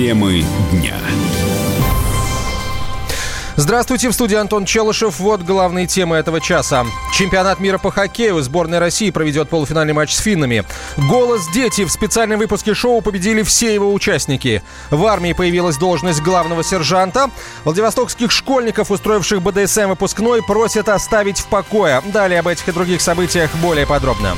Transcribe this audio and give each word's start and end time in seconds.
Темы 0.00 0.42
дня. 0.72 0.96
Здравствуйте, 3.56 4.08
в 4.08 4.14
студии 4.14 4.34
Антон 4.34 4.64
Челышев. 4.64 5.20
Вот 5.20 5.42
главные 5.42 5.86
темы 5.86 6.16
этого 6.16 6.40
часа. 6.40 6.86
Чемпионат 7.12 7.60
мира 7.60 7.76
по 7.76 7.90
хоккею. 7.90 8.40
Сборная 8.40 8.80
России 8.80 9.10
проведет 9.10 9.50
полуфинальный 9.50 9.92
матч 9.92 10.14
с 10.14 10.20
финнами. 10.20 10.64
«Голос 10.96 11.46
дети» 11.52 11.84
в 11.84 11.90
специальном 11.90 12.38
выпуске 12.38 12.72
шоу 12.72 13.02
победили 13.02 13.42
все 13.42 13.74
его 13.74 13.92
участники. 13.92 14.62
В 14.90 15.04
армии 15.04 15.34
появилась 15.34 15.76
должность 15.76 16.22
главного 16.22 16.64
сержанта. 16.64 17.30
Владивостокских 17.64 18.30
школьников, 18.30 18.90
устроивших 18.90 19.42
БДСМ 19.42 19.88
выпускной, 19.88 20.42
просят 20.42 20.88
оставить 20.88 21.40
в 21.40 21.46
покое. 21.48 22.00
Далее 22.06 22.40
об 22.40 22.48
этих 22.48 22.66
и 22.68 22.72
других 22.72 23.02
событиях 23.02 23.54
более 23.56 23.86
подробно. 23.86 24.34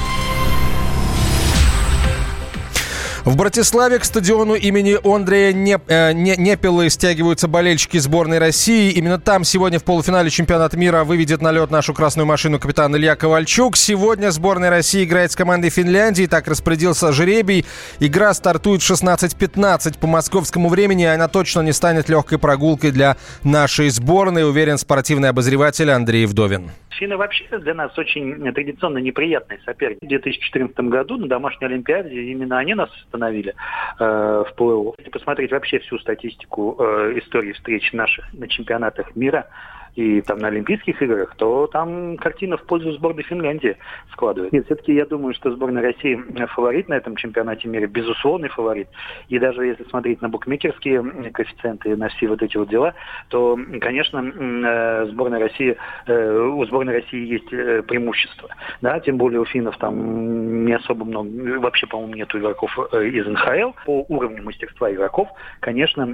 В 3.24 3.36
Братиславе 3.36 4.00
к 4.00 4.04
стадиону 4.04 4.56
имени 4.56 4.98
Андрея 5.04 5.52
Неп, 5.52 5.82
э, 5.86 6.12
Непелы 6.12 6.90
стягиваются 6.90 7.46
болельщики 7.46 7.98
сборной 7.98 8.38
России. 8.38 8.90
Именно 8.90 9.20
там 9.20 9.44
сегодня 9.44 9.78
в 9.78 9.84
полуфинале 9.84 10.28
чемпионата 10.28 10.76
мира 10.76 11.04
выведет 11.04 11.40
на 11.40 11.52
лед 11.52 11.70
нашу 11.70 11.94
красную 11.94 12.26
машину 12.26 12.58
капитан 12.58 12.96
Илья 12.96 13.14
Ковальчук. 13.14 13.76
Сегодня 13.76 14.32
сборная 14.32 14.70
России 14.70 15.04
играет 15.04 15.30
с 15.30 15.36
командой 15.36 15.70
Финляндии. 15.70 16.26
Так 16.26 16.48
распорядился 16.48 17.12
жеребий. 17.12 17.64
Игра 18.00 18.34
стартует 18.34 18.82
в 18.82 18.90
16.15 18.90 19.98
по 20.00 20.08
московскому 20.08 20.68
времени. 20.68 21.04
Она 21.04 21.28
точно 21.28 21.60
не 21.60 21.72
станет 21.72 22.08
легкой 22.08 22.38
прогулкой 22.38 22.90
для 22.90 23.16
нашей 23.44 23.90
сборной, 23.90 24.48
уверен 24.48 24.78
спортивный 24.78 25.28
обозреватель 25.28 25.92
Андрей 25.92 26.26
Вдовин. 26.26 26.72
Финны 26.98 27.16
вообще 27.16 27.46
для 27.58 27.74
нас 27.74 27.96
очень 27.98 28.52
традиционно 28.52 28.98
неприятный 28.98 29.60
соперник. 29.64 29.98
В 30.02 30.06
2014 30.06 30.76
году 30.80 31.16
на 31.16 31.28
домашней 31.28 31.66
Олимпиаде 31.66 32.22
именно 32.22 32.58
они 32.58 32.74
нас 32.74 32.90
остановили 33.04 33.54
э, 33.98 34.04
в 34.04 34.52
плей-офф. 34.56 34.94
Если 34.98 35.10
посмотреть 35.10 35.52
вообще 35.52 35.78
всю 35.80 35.98
статистику 35.98 36.76
э, 36.78 37.18
истории 37.18 37.52
встреч 37.52 37.92
наших 37.92 38.32
на 38.32 38.48
чемпионатах 38.48 39.14
мира, 39.16 39.46
и 39.94 40.22
там 40.22 40.38
на 40.38 40.48
Олимпийских 40.48 41.02
играх, 41.02 41.34
то 41.36 41.66
там 41.66 42.16
картина 42.16 42.56
в 42.56 42.62
пользу 42.64 42.92
сборной 42.92 43.22
Финляндии 43.22 43.76
складывает. 44.12 44.52
Нет, 44.52 44.66
все-таки 44.66 44.94
я 44.94 45.04
думаю, 45.04 45.34
что 45.34 45.50
сборная 45.50 45.82
России 45.82 46.18
фаворит 46.54 46.88
на 46.88 46.94
этом 46.94 47.16
чемпионате 47.16 47.68
мира, 47.68 47.86
безусловный 47.86 48.48
фаворит. 48.48 48.88
И 49.28 49.38
даже 49.38 49.66
если 49.66 49.84
смотреть 49.84 50.22
на 50.22 50.28
букмекерские 50.28 51.02
коэффициенты, 51.32 51.96
на 51.96 52.08
все 52.08 52.28
вот 52.28 52.42
эти 52.42 52.56
вот 52.56 52.68
дела, 52.68 52.94
то, 53.28 53.58
конечно, 53.80 54.18
э, 54.18 55.06
сборная 55.10 55.40
России, 55.40 55.76
э, 56.06 56.38
у 56.38 56.64
сборной 56.64 56.94
России 56.94 57.26
есть 57.26 57.52
э, 57.52 57.82
преимущество. 57.82 58.48
Да, 58.80 58.98
тем 59.00 59.18
более 59.18 59.40
у 59.40 59.44
финнов 59.44 59.76
там 59.78 60.64
не 60.64 60.72
особо 60.72 61.04
много, 61.04 61.28
вообще, 61.60 61.86
по-моему, 61.86 62.14
нету 62.14 62.38
игроков 62.38 62.70
из 62.92 63.26
НХЛ. 63.26 63.72
По 63.84 64.04
уровню 64.08 64.42
мастерства 64.42 64.90
игроков, 64.90 65.28
конечно, 65.60 66.06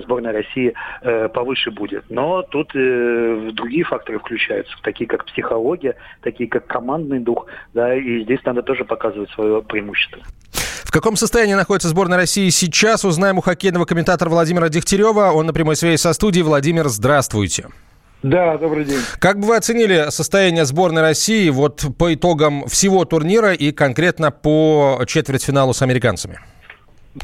сборная 0.00 0.32
России 0.32 0.74
повыше 1.02 1.70
будет. 1.70 2.04
Но 2.08 2.42
тут 2.42 2.72
Э, 2.86 3.50
другие 3.52 3.84
факторы 3.84 4.18
включаются, 4.18 4.74
такие 4.82 5.08
как 5.08 5.24
психология, 5.24 5.96
такие 6.22 6.48
как 6.48 6.66
командный 6.66 7.18
дух, 7.18 7.46
да, 7.74 7.94
и 7.94 8.22
здесь 8.22 8.40
надо 8.44 8.62
тоже 8.62 8.84
показывать 8.84 9.30
свое 9.30 9.62
преимущество. 9.62 10.22
В 10.84 10.92
каком 10.92 11.16
состоянии 11.16 11.54
находится 11.54 11.88
сборная 11.88 12.16
России 12.16 12.48
сейчас, 12.50 13.04
узнаем 13.04 13.38
у 13.38 13.40
хоккейного 13.40 13.84
комментатора 13.84 14.30
Владимира 14.30 14.68
Дегтярева. 14.68 15.32
Он 15.32 15.46
на 15.46 15.52
прямой 15.52 15.76
связи 15.76 15.96
со 15.96 16.12
студией. 16.12 16.44
Владимир, 16.44 16.86
здравствуйте. 16.88 17.66
Да, 18.22 18.56
добрый 18.56 18.84
день. 18.84 19.00
Как 19.18 19.38
бы 19.38 19.48
вы 19.48 19.56
оценили 19.56 20.10
состояние 20.10 20.64
сборной 20.64 21.02
России 21.02 21.50
вот 21.50 21.84
по 21.98 22.14
итогам 22.14 22.66
всего 22.66 23.04
турнира 23.04 23.52
и 23.52 23.72
конкретно 23.72 24.30
по 24.30 25.02
четвертьфиналу 25.06 25.74
с 25.74 25.82
американцами? 25.82 26.38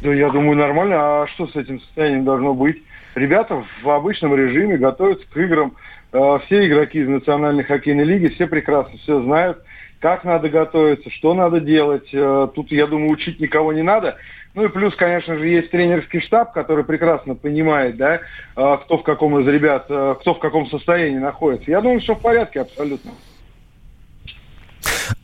Да, 0.02 0.12
я 0.12 0.28
думаю, 0.30 0.56
нормально. 0.56 1.22
А 1.22 1.27
что 1.28 1.46
с 1.46 1.56
этим 1.56 1.80
состоянием 1.80 2.24
должно 2.24 2.55
быть? 2.55 2.83
Ребята 3.14 3.64
в 3.83 3.90
обычном 3.90 4.34
режиме 4.34 4.77
готовятся 4.77 5.27
к 5.28 5.36
играм. 5.36 5.74
Э, 6.12 6.39
все 6.46 6.67
игроки 6.67 7.00
из 7.00 7.08
Национальной 7.08 7.64
хоккейной 7.64 8.05
лиги, 8.05 8.28
все 8.28 8.46
прекрасно 8.46 8.98
все 8.98 9.23
знают, 9.23 9.62
как 10.00 10.24
надо 10.24 10.48
готовиться, 10.48 11.11
что 11.11 11.34
надо 11.34 11.61
делать. 11.61 12.08
Э, 12.12 12.48
тут, 12.55 12.70
я 12.70 12.86
думаю, 12.86 13.11
учить 13.11 13.40
никого 13.40 13.73
не 13.73 13.83
надо. 13.83 14.17
Ну 14.55 14.64
и 14.64 14.68
плюс, 14.68 14.95
конечно 14.95 15.36
же, 15.36 15.48
есть 15.48 15.70
тренерский 15.70 16.20
штаб, 16.20 16.52
который 16.52 16.84
прекрасно 16.84 17.34
понимает, 17.34 17.96
да, 17.96 18.20
э, 18.56 18.77
кто 18.84 18.98
в 18.98 19.02
каком 19.02 19.39
из 19.40 19.46
ребят, 19.46 19.84
кто 19.84 20.34
в 20.34 20.39
каком 20.39 20.67
состоянии 20.67 21.18
находится. 21.18 21.70
Я 21.70 21.80
думаю, 21.80 22.00
все 22.00 22.14
в 22.14 22.20
порядке 22.20 22.61
абсолютно. 22.61 23.12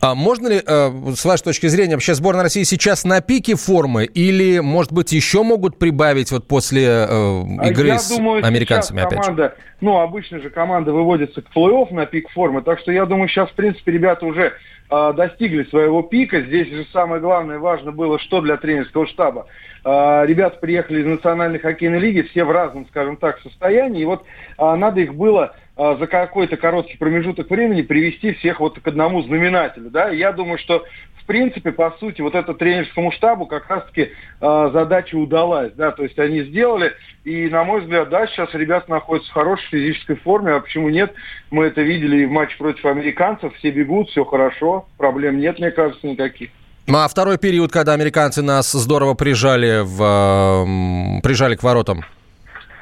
А 0.01 0.15
можно 0.15 0.47
ли, 0.47 0.61
э, 0.65 0.91
с 1.15 1.25
вашей 1.25 1.43
точки 1.43 1.67
зрения, 1.67 1.95
вообще 1.95 2.13
сборная 2.13 2.43
России 2.43 2.63
сейчас 2.63 3.03
на 3.03 3.21
пике 3.21 3.55
формы 3.55 4.05
или, 4.05 4.59
может 4.59 4.91
быть, 4.91 5.11
еще 5.11 5.43
могут 5.43 5.77
прибавить 5.77 6.31
вот 6.31 6.47
после 6.47 6.85
э, 6.85 7.05
а 7.07 7.67
игры 7.67 7.87
Я 7.87 7.99
с 7.99 8.09
думаю, 8.09 8.45
американцами 8.45 9.01
опять 9.01 9.19
команда, 9.19 9.43
же? 9.43 9.53
Ну, 9.81 9.99
обычно 9.99 10.39
же 10.39 10.49
команда 10.49 10.91
выводится 10.91 11.41
к 11.41 11.45
плей-офф 11.55 11.93
на 11.93 12.05
пик 12.05 12.29
формы, 12.29 12.61
так 12.61 12.79
что 12.79 12.91
я 12.91 13.05
думаю, 13.05 13.29
сейчас, 13.29 13.49
в 13.49 13.53
принципе, 13.53 13.91
ребята 13.91 14.25
уже 14.25 14.53
э, 14.89 15.13
достигли 15.15 15.63
своего 15.65 16.01
пика. 16.01 16.41
Здесь 16.41 16.67
же 16.67 16.85
самое 16.91 17.21
главное, 17.21 17.59
важно 17.59 17.91
было, 17.91 18.19
что 18.19 18.41
для 18.41 18.57
тренерского 18.57 19.07
штаба. 19.07 19.47
Ребята 19.85 20.57
приехали 20.59 20.99
из 20.99 21.05
Национальной 21.05 21.57
хоккейной 21.57 21.99
лиги, 21.99 22.23
все 22.23 22.43
в 22.43 22.51
разном, 22.51 22.85
скажем 22.89 23.15
так, 23.15 23.39
состоянии, 23.39 24.01
и 24.01 24.05
вот 24.05 24.25
надо 24.57 24.99
их 24.99 25.15
было 25.15 25.55
за 25.79 26.07
какой-то 26.07 26.57
короткий 26.57 26.97
промежуток 26.97 27.49
времени 27.49 27.83
привести 27.83 28.33
всех 28.33 28.59
вот 28.59 28.79
к 28.79 28.87
одному 28.87 29.21
знаменателю. 29.21 29.89
Да? 29.89 30.09
Я 30.09 30.33
думаю, 30.33 30.57
что 30.57 30.83
в 31.21 31.25
принципе, 31.25 31.71
по 31.71 31.95
сути, 31.99 32.21
вот 32.21 32.35
это 32.35 32.53
тренерскому 32.53 33.11
штабу 33.11 33.45
как 33.45 33.69
раз-таки 33.69 34.09
э, 34.41 34.69
задача 34.73 35.15
удалась. 35.15 35.71
Да? 35.73 35.91
То 35.91 36.03
есть 36.03 36.17
они 36.19 36.41
сделали, 36.41 36.91
и, 37.23 37.47
на 37.49 37.63
мой 37.63 37.81
взгляд, 37.81 38.09
да, 38.09 38.27
сейчас 38.27 38.49
ребята 38.53 38.89
находятся 38.89 39.29
в 39.29 39.33
хорошей 39.33 39.69
физической 39.69 40.15
форме, 40.15 40.53
а 40.53 40.59
почему 40.59 40.89
нет? 40.89 41.13
Мы 41.51 41.65
это 41.65 41.81
видели 41.81 42.23
и 42.23 42.25
в 42.25 42.31
матче 42.31 42.57
против 42.57 42.83
американцев, 42.85 43.55
все 43.55 43.69
бегут, 43.69 44.09
все 44.09 44.25
хорошо, 44.25 44.87
проблем 44.97 45.39
нет, 45.39 45.59
мне 45.59 45.71
кажется, 45.71 46.05
никаких. 46.07 46.49
Ну, 46.87 46.97
а 46.97 47.07
второй 47.07 47.37
период, 47.37 47.71
когда 47.71 47.93
американцы 47.93 48.41
нас 48.41 48.71
здорово 48.71 49.13
прижали, 49.13 49.81
в, 49.83 50.01
э, 50.01 51.21
прижали 51.21 51.55
к 51.55 51.63
воротам? 51.63 52.03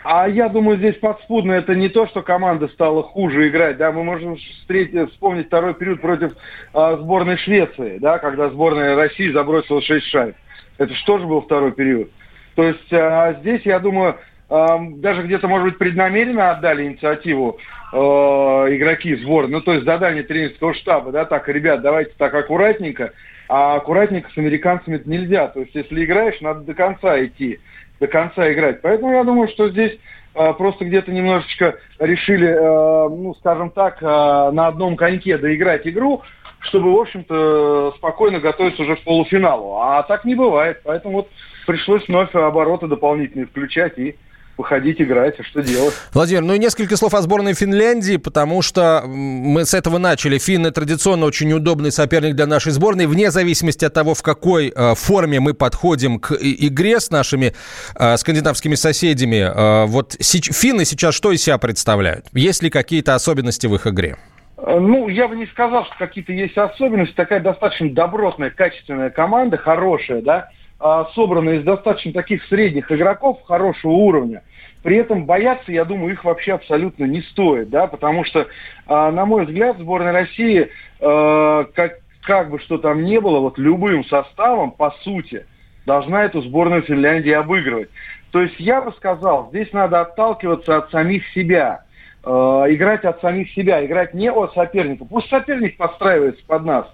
А 0.10 0.26
я 0.30 0.48
думаю, 0.48 0.78
здесь 0.78 0.96
подспудно 0.96 1.52
это 1.52 1.76
не 1.76 1.90
то, 1.90 2.08
что 2.08 2.22
команда 2.22 2.70
стала 2.70 3.04
хуже 3.04 3.50
играть. 3.50 3.76
Да, 3.76 3.92
мы 3.92 4.06
можем 4.06 4.38
встретить, 4.38 5.12
вспомнить 5.12 5.48
второй 5.48 5.74
период 5.74 6.00
против 6.00 6.32
а, 6.74 6.96
сборной 6.96 7.36
Швеции, 7.36 7.98
да, 7.98 8.18
когда 8.18 8.48
сборная 8.48 8.96
России 8.96 9.30
забросила 9.34 9.82
6 9.82 10.06
шайб. 10.06 10.36
Это 10.78 10.96
что 10.96 11.18
же 11.18 11.28
был 11.28 11.42
второй 11.42 11.74
период? 11.74 12.10
То 12.56 12.64
есть 12.64 12.94
а, 12.94 13.34
здесь, 13.42 13.64
я 13.66 13.80
думаю, 13.80 14.16
а, 14.50 14.80
даже 14.80 15.24
где-то, 15.24 15.50
может 15.50 15.66
быть, 15.66 15.78
преднамеренно 15.78 16.52
отдали 16.52 16.88
инициативу 16.88 17.60
э, 17.92 17.98
игроки 17.98 19.14
сборной, 19.16 19.56
ну, 19.56 19.62
то 19.62 19.74
есть 19.74 19.84
задание 19.84 20.24
тренерского 20.24 20.74
штаба, 20.74 21.12
да, 21.12 21.26
так, 21.26 21.50
ребят, 21.50 21.82
давайте 21.82 22.14
так 22.18 22.34
аккуратненько, 22.34 23.12
а 23.50 23.76
аккуратненько 23.76 24.30
с 24.32 24.38
американцами 24.38 24.96
это 24.96 25.10
нельзя. 25.10 25.48
То 25.48 25.60
есть, 25.60 25.76
если 25.76 26.06
играешь, 26.06 26.40
надо 26.40 26.62
до 26.62 26.74
конца 26.74 27.22
идти 27.22 27.60
до 28.00 28.08
конца 28.08 28.52
играть. 28.52 28.82
Поэтому 28.82 29.14
я 29.14 29.24
думаю, 29.24 29.48
что 29.50 29.70
здесь 29.70 29.98
э, 30.36 30.54
просто 30.54 30.86
где-то 30.86 31.12
немножечко 31.12 31.76
решили, 32.00 32.48
э, 32.48 33.10
ну, 33.10 33.36
скажем 33.40 33.72
так, 33.72 34.02
э, 34.02 34.06
на 34.06 34.68
одном 34.68 34.96
коньке 34.96 35.38
доиграть 35.38 35.88
игру, 35.88 36.22
чтобы, 36.60 36.94
в 36.94 37.00
общем-то, 37.00 37.94
спокойно 37.98 38.40
готовиться 38.40 38.84
уже 38.84 38.96
к 38.96 39.04
полуфиналу. 39.04 39.78
А 39.78 40.04
так 40.04 40.26
не 40.26 40.36
бывает. 40.36 40.82
Поэтому 40.84 41.18
вот 41.18 41.30
пришлось 41.66 42.08
вновь 42.08 42.34
обороты 42.34 42.88
дополнительные 42.88 43.48
включать 43.48 43.98
и 43.98 44.16
выходить 44.58 45.02
играть, 45.02 45.40
а 45.40 45.44
что 45.44 45.62
делать? 45.62 45.94
Владимир, 46.14 46.42
ну 46.42 46.54
и 46.54 46.60
несколько 46.60 46.98
слов 46.98 47.14
о 47.14 47.22
сборной 47.22 47.54
Финляндии, 47.54 48.18
потому 48.18 48.62
что 48.62 49.04
мы 49.06 49.66
с 49.66 49.74
этого 49.74 49.98
начали. 49.98 50.38
Финны 50.38 50.72
традиционно 50.72 51.26
очень 51.26 51.52
удобный 51.54 51.92
соперник 51.92 52.36
для 52.36 52.48
нашей 52.48 52.72
сборной, 52.72 53.06
вне 53.06 53.32
зависимости 53.32 53.86
от 53.86 53.94
того, 53.94 54.14
в 54.14 54.24
какой 54.24 54.74
э, 54.76 54.96
форме 54.96 55.40
мы 55.40 55.54
подходим 55.54 56.20
к 56.20 56.34
игре 56.40 57.00
с 57.00 57.12
нашими 57.12 57.54
э, 57.96 58.18
скандинавскими 58.18 58.76
соседями. 58.76 59.38
Э, 59.38 59.86
вот 59.86 60.16
сич- 60.16 60.54
финны 60.54 60.86
сейчас 60.86 61.16
что 61.16 61.32
из 61.32 61.44
себя 61.44 61.58
представляют? 61.58 62.26
Есть 62.34 62.64
ли 62.64 62.70
какие-то 62.70 63.16
особенности 63.16 63.68
в 63.68 63.76
их 63.76 63.88
игре? 63.88 64.18
Э, 64.58 64.80
ну, 64.80 65.08
я 65.08 65.28
бы 65.28 65.36
не 65.36 65.46
сказал, 65.48 65.86
что 65.86 65.96
какие-то 65.98 66.34
есть 66.34 66.58
особенности. 66.58 67.14
Такая 67.16 67.40
достаточно 67.40 67.90
добротная, 67.92 68.50
качественная 68.50 69.10
команда, 69.10 69.58
хорошая, 69.58 70.22
да, 70.22 70.50
собрана 70.80 71.52
из 71.52 71.64
достаточно 71.64 72.14
таких 72.14 72.44
средних 72.46 72.92
игроков 72.92 73.42
хорошего 73.46 73.92
уровня. 73.92 74.44
При 74.84 74.98
этом 74.98 75.26
бояться, 75.26 75.72
я 75.72 75.86
думаю, 75.86 76.14
их 76.14 76.24
вообще 76.24 76.54
абсолютно 76.54 77.06
не 77.06 77.22
стоит, 77.22 77.70
да, 77.70 77.88
потому 77.88 78.24
что, 78.24 78.48
а, 78.86 79.12
на 79.12 79.26
мой 79.26 79.46
взгляд, 79.46 79.78
сборная 79.80 80.14
России, 80.14 80.70
а, 81.02 81.66
как, 81.74 82.00
как 82.22 82.52
бы 82.52 82.60
что 82.60 82.78
там 82.78 83.04
ни 83.04 83.18
было, 83.18 83.40
вот 83.40 83.58
любым 83.58 84.06
составом, 84.06 84.72
по 84.72 84.92
сути, 85.02 85.46
должна 85.86 86.24
эту 86.24 86.42
сборную 86.42 86.84
Финляндии 86.84 87.32
обыгрывать. 87.32 87.90
То 88.32 88.42
есть 88.42 88.60
я 88.60 88.82
бы 88.82 88.92
сказал, 88.94 89.50
здесь 89.50 89.74
надо 89.74 90.02
отталкиваться 90.02 90.78
от 90.78 90.92
самих 90.92 91.28
себя, 91.30 91.82
играть 92.24 93.06
от 93.06 93.22
самих 93.22 93.52
себя, 93.52 93.86
играть 93.86 94.14
не 94.14 94.30
от 94.30 94.54
соперника. 94.54 95.06
Пусть 95.06 95.30
соперник 95.30 95.78
подстраивается 95.78 96.44
под 96.46 96.66
нас, 96.66 96.88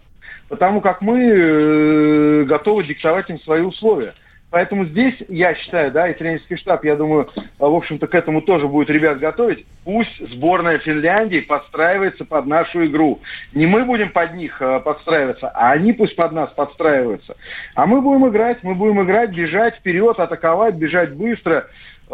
потому 0.53 0.81
как 0.81 1.01
мы 1.01 1.19
э, 1.19 2.43
готовы 2.43 2.83
диктовать 2.83 3.27
им 3.31 3.39
свои 3.39 3.61
условия. 3.61 4.13
Поэтому 4.51 4.85
здесь, 4.85 5.15
я 5.29 5.55
считаю, 5.55 5.91
да, 5.91 6.07
и 6.07 6.13
тренерский 6.13 6.57
штаб, 6.57 6.85
я 6.85 6.95
думаю, 6.95 7.27
в 7.57 7.75
общем-то, 7.75 8.05
к 8.05 8.13
этому 8.13 8.43
тоже 8.43 8.67
будет 8.67 8.91
ребят 8.91 9.17
готовить. 9.17 9.65
Пусть 9.83 10.15
сборная 10.29 10.77
Финляндии 10.77 11.39
подстраивается 11.39 12.23
под 12.23 12.45
нашу 12.45 12.85
игру. 12.85 13.19
Не 13.53 13.65
мы 13.65 13.83
будем 13.83 14.11
под 14.11 14.35
них 14.35 14.61
подстраиваться, 14.85 15.49
а 15.49 15.71
они 15.71 15.91
пусть 15.91 16.15
под 16.15 16.33
нас 16.33 16.51
подстраиваются. 16.51 17.35
А 17.73 17.87
мы 17.87 17.99
будем 18.01 18.27
играть, 18.29 18.59
мы 18.61 18.75
будем 18.75 19.01
играть, 19.01 19.31
бежать 19.31 19.77
вперед, 19.77 20.19
атаковать, 20.19 20.75
бежать 20.75 21.15
быстро. 21.15 21.65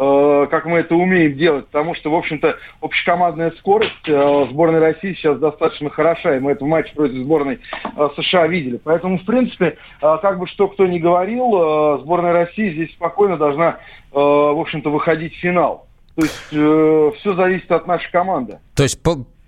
Э, 0.02 0.46
как 0.50 0.64
мы 0.64 0.78
это 0.78 0.94
умеем 0.94 1.36
делать, 1.36 1.66
потому 1.66 1.94
что, 1.94 2.10
в 2.10 2.14
общем-то, 2.14 2.56
общекомандная 2.80 3.50
скорость 3.58 4.08
э, 4.08 4.46
сборной 4.50 4.78
России 4.78 5.12
сейчас 5.12 5.38
достаточно 5.38 5.90
хороша, 5.90 6.36
и 6.36 6.40
мы 6.40 6.52
это 6.52 6.64
в 6.64 6.68
матче 6.68 6.94
против 6.94 7.16
сборной 7.16 7.60
э, 7.84 8.08
США 8.16 8.46
видели. 8.46 8.80
Поэтому, 8.82 9.18
в 9.18 9.26
принципе, 9.26 9.76
как 10.00 10.38
бы 10.38 10.46
что 10.46 10.68
кто 10.68 10.86
ни 10.86 10.98
говорил, 10.98 11.98
сборная 12.00 12.32
России 12.32 12.72
здесь 12.72 12.92
спокойно 12.92 13.36
должна, 13.36 13.78
в 14.12 14.60
общем-то, 14.60 14.90
выходить 14.90 15.34
в 15.34 15.40
финал. 15.40 15.86
То 16.16 16.22
есть 16.22 16.46
все 17.20 17.34
зависит 17.34 17.70
от 17.70 17.86
нашей 17.86 18.10
команды. 18.10 18.58
То 18.74 18.82
есть 18.82 19.00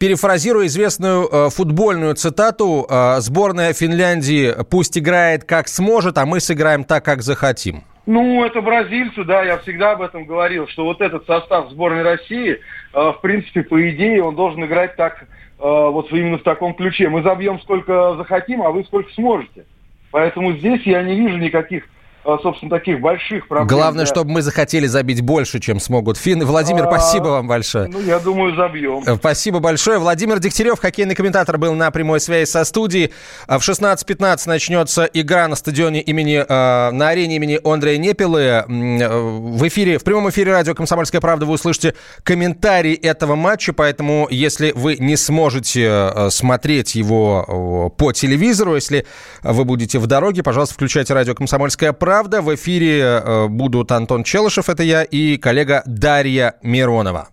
Перефразируя 0.03 0.67
известную 0.67 1.29
э, 1.31 1.51
футбольную 1.51 2.17
цитату, 2.17 2.85
э, 2.91 3.21
сборная 3.21 3.73
Финляндии 3.73 4.53
пусть 4.69 4.99
играет 4.99 5.45
как 5.45 5.69
сможет, 5.69 6.19
а 6.19 6.27
мы 6.27 6.41
сыграем 6.41 6.83
так, 6.83 7.05
как 7.05 7.23
захотим. 7.23 7.85
Ну, 8.05 8.45
это 8.45 8.61
бразильцы, 8.61 9.23
да, 9.25 9.45
я 9.45 9.59
всегда 9.59 9.93
об 9.93 10.03
этом 10.03 10.25
говорил, 10.25 10.67
что 10.67 10.85
вот 10.85 11.01
этот 11.01 11.25
состав 11.27 11.71
сборной 11.71 12.03
России, 12.03 12.55
э, 12.55 12.59
в 12.93 13.19
принципе, 13.23 13.63
по 13.63 13.89
идее, 13.91 14.25
он 14.25 14.35
должен 14.35 14.65
играть 14.65 14.97
так, 14.97 15.23
э, 15.23 15.27
вот 15.59 16.11
именно 16.11 16.39
в 16.39 16.43
таком 16.43 16.75
ключе. 16.75 17.09
Мы 17.09 17.23
забьем 17.23 17.61
сколько 17.61 18.17
захотим, 18.17 18.63
а 18.63 18.71
вы 18.71 18.83
сколько 18.85 19.13
сможете. 19.13 19.67
Поэтому 20.11 20.53
здесь 20.55 20.83
я 20.83 21.03
не 21.03 21.15
вижу 21.15 21.39
никаких 21.39 21.89
собственно, 22.25 22.71
таких 22.71 23.01
больших 23.01 23.49
проблем. 23.49 23.67
Главное, 23.67 24.07
чтобы 24.07 24.31
мы 24.31 24.43
захотели 24.43 24.87
забить 24.87 25.21
больше, 25.23 25.59
чем 25.59 25.81
смогут 25.81 26.17
финны. 26.17 26.45
Владимир, 26.45 26.87
а, 26.87 26.91
спасибо 26.91 27.29
вам 27.29 27.49
большое. 27.49 27.89
Ну, 27.89 28.01
я 28.01 28.21
думаю, 28.21 28.55
забьем. 28.55 29.03
Э, 29.07 29.17
спасибо 29.17 29.59
большое. 29.59 29.99
Владимир 29.99 30.39
Дегтярев, 30.39 30.79
хоккейный 30.79 31.17
комментатор, 31.17 31.59
был 31.59 31.75
на 31.75 31.91
прямой 31.91 32.21
связи 32.21 32.49
со 32.49 32.65
студией. 32.65 33.13
А 33.49 33.59
в 33.59 33.69
16.15 33.69 34.43
начнется 34.47 35.05
игра 35.05 35.49
на 35.49 35.57
стадионе 35.57 36.01
имени, 36.01 36.45
э, 36.47 36.91
на 36.93 37.09
арене 37.09 37.37
имени 37.37 37.59
Андрея 37.65 37.99
Непилы. 37.99 38.41
Э, 38.41 38.65
в 38.69 39.67
эфире, 39.67 39.99
в 39.99 40.05
прямом 40.05 40.31
эфире 40.31 40.53
радио 40.53 40.75
«Комсомольская 40.75 41.21
правда» 41.21 41.45
вы 41.45 41.55
услышите 41.55 41.95
комментарий 42.23 42.95
этого 42.95 43.35
матча, 43.35 43.73
поэтому 43.73 44.29
если 44.31 44.71
вы 44.73 44.97
не 44.99 45.17
сможете 45.17 46.31
смотреть 46.31 46.95
его 46.95 47.93
по 47.97 48.13
телевизору, 48.13 48.77
если 48.77 49.07
вы 49.43 49.65
будете 49.65 49.99
в 49.99 50.07
дороге, 50.07 50.43
пожалуйста, 50.43 50.75
включайте 50.75 51.15
радио 51.15 51.35
«Комсомольская 51.35 51.93
правда» 51.93 52.12
правда». 52.13 52.43
В 52.43 52.55
эфире 52.55 53.01
э, 53.01 53.47
будут 53.49 53.91
Антон 53.91 54.23
Челышев, 54.23 54.69
это 54.69 54.83
я, 54.83 55.03
и 55.03 55.39
коллега 55.39 55.83
Дарья 55.87 56.57
Миронова. 56.63 57.31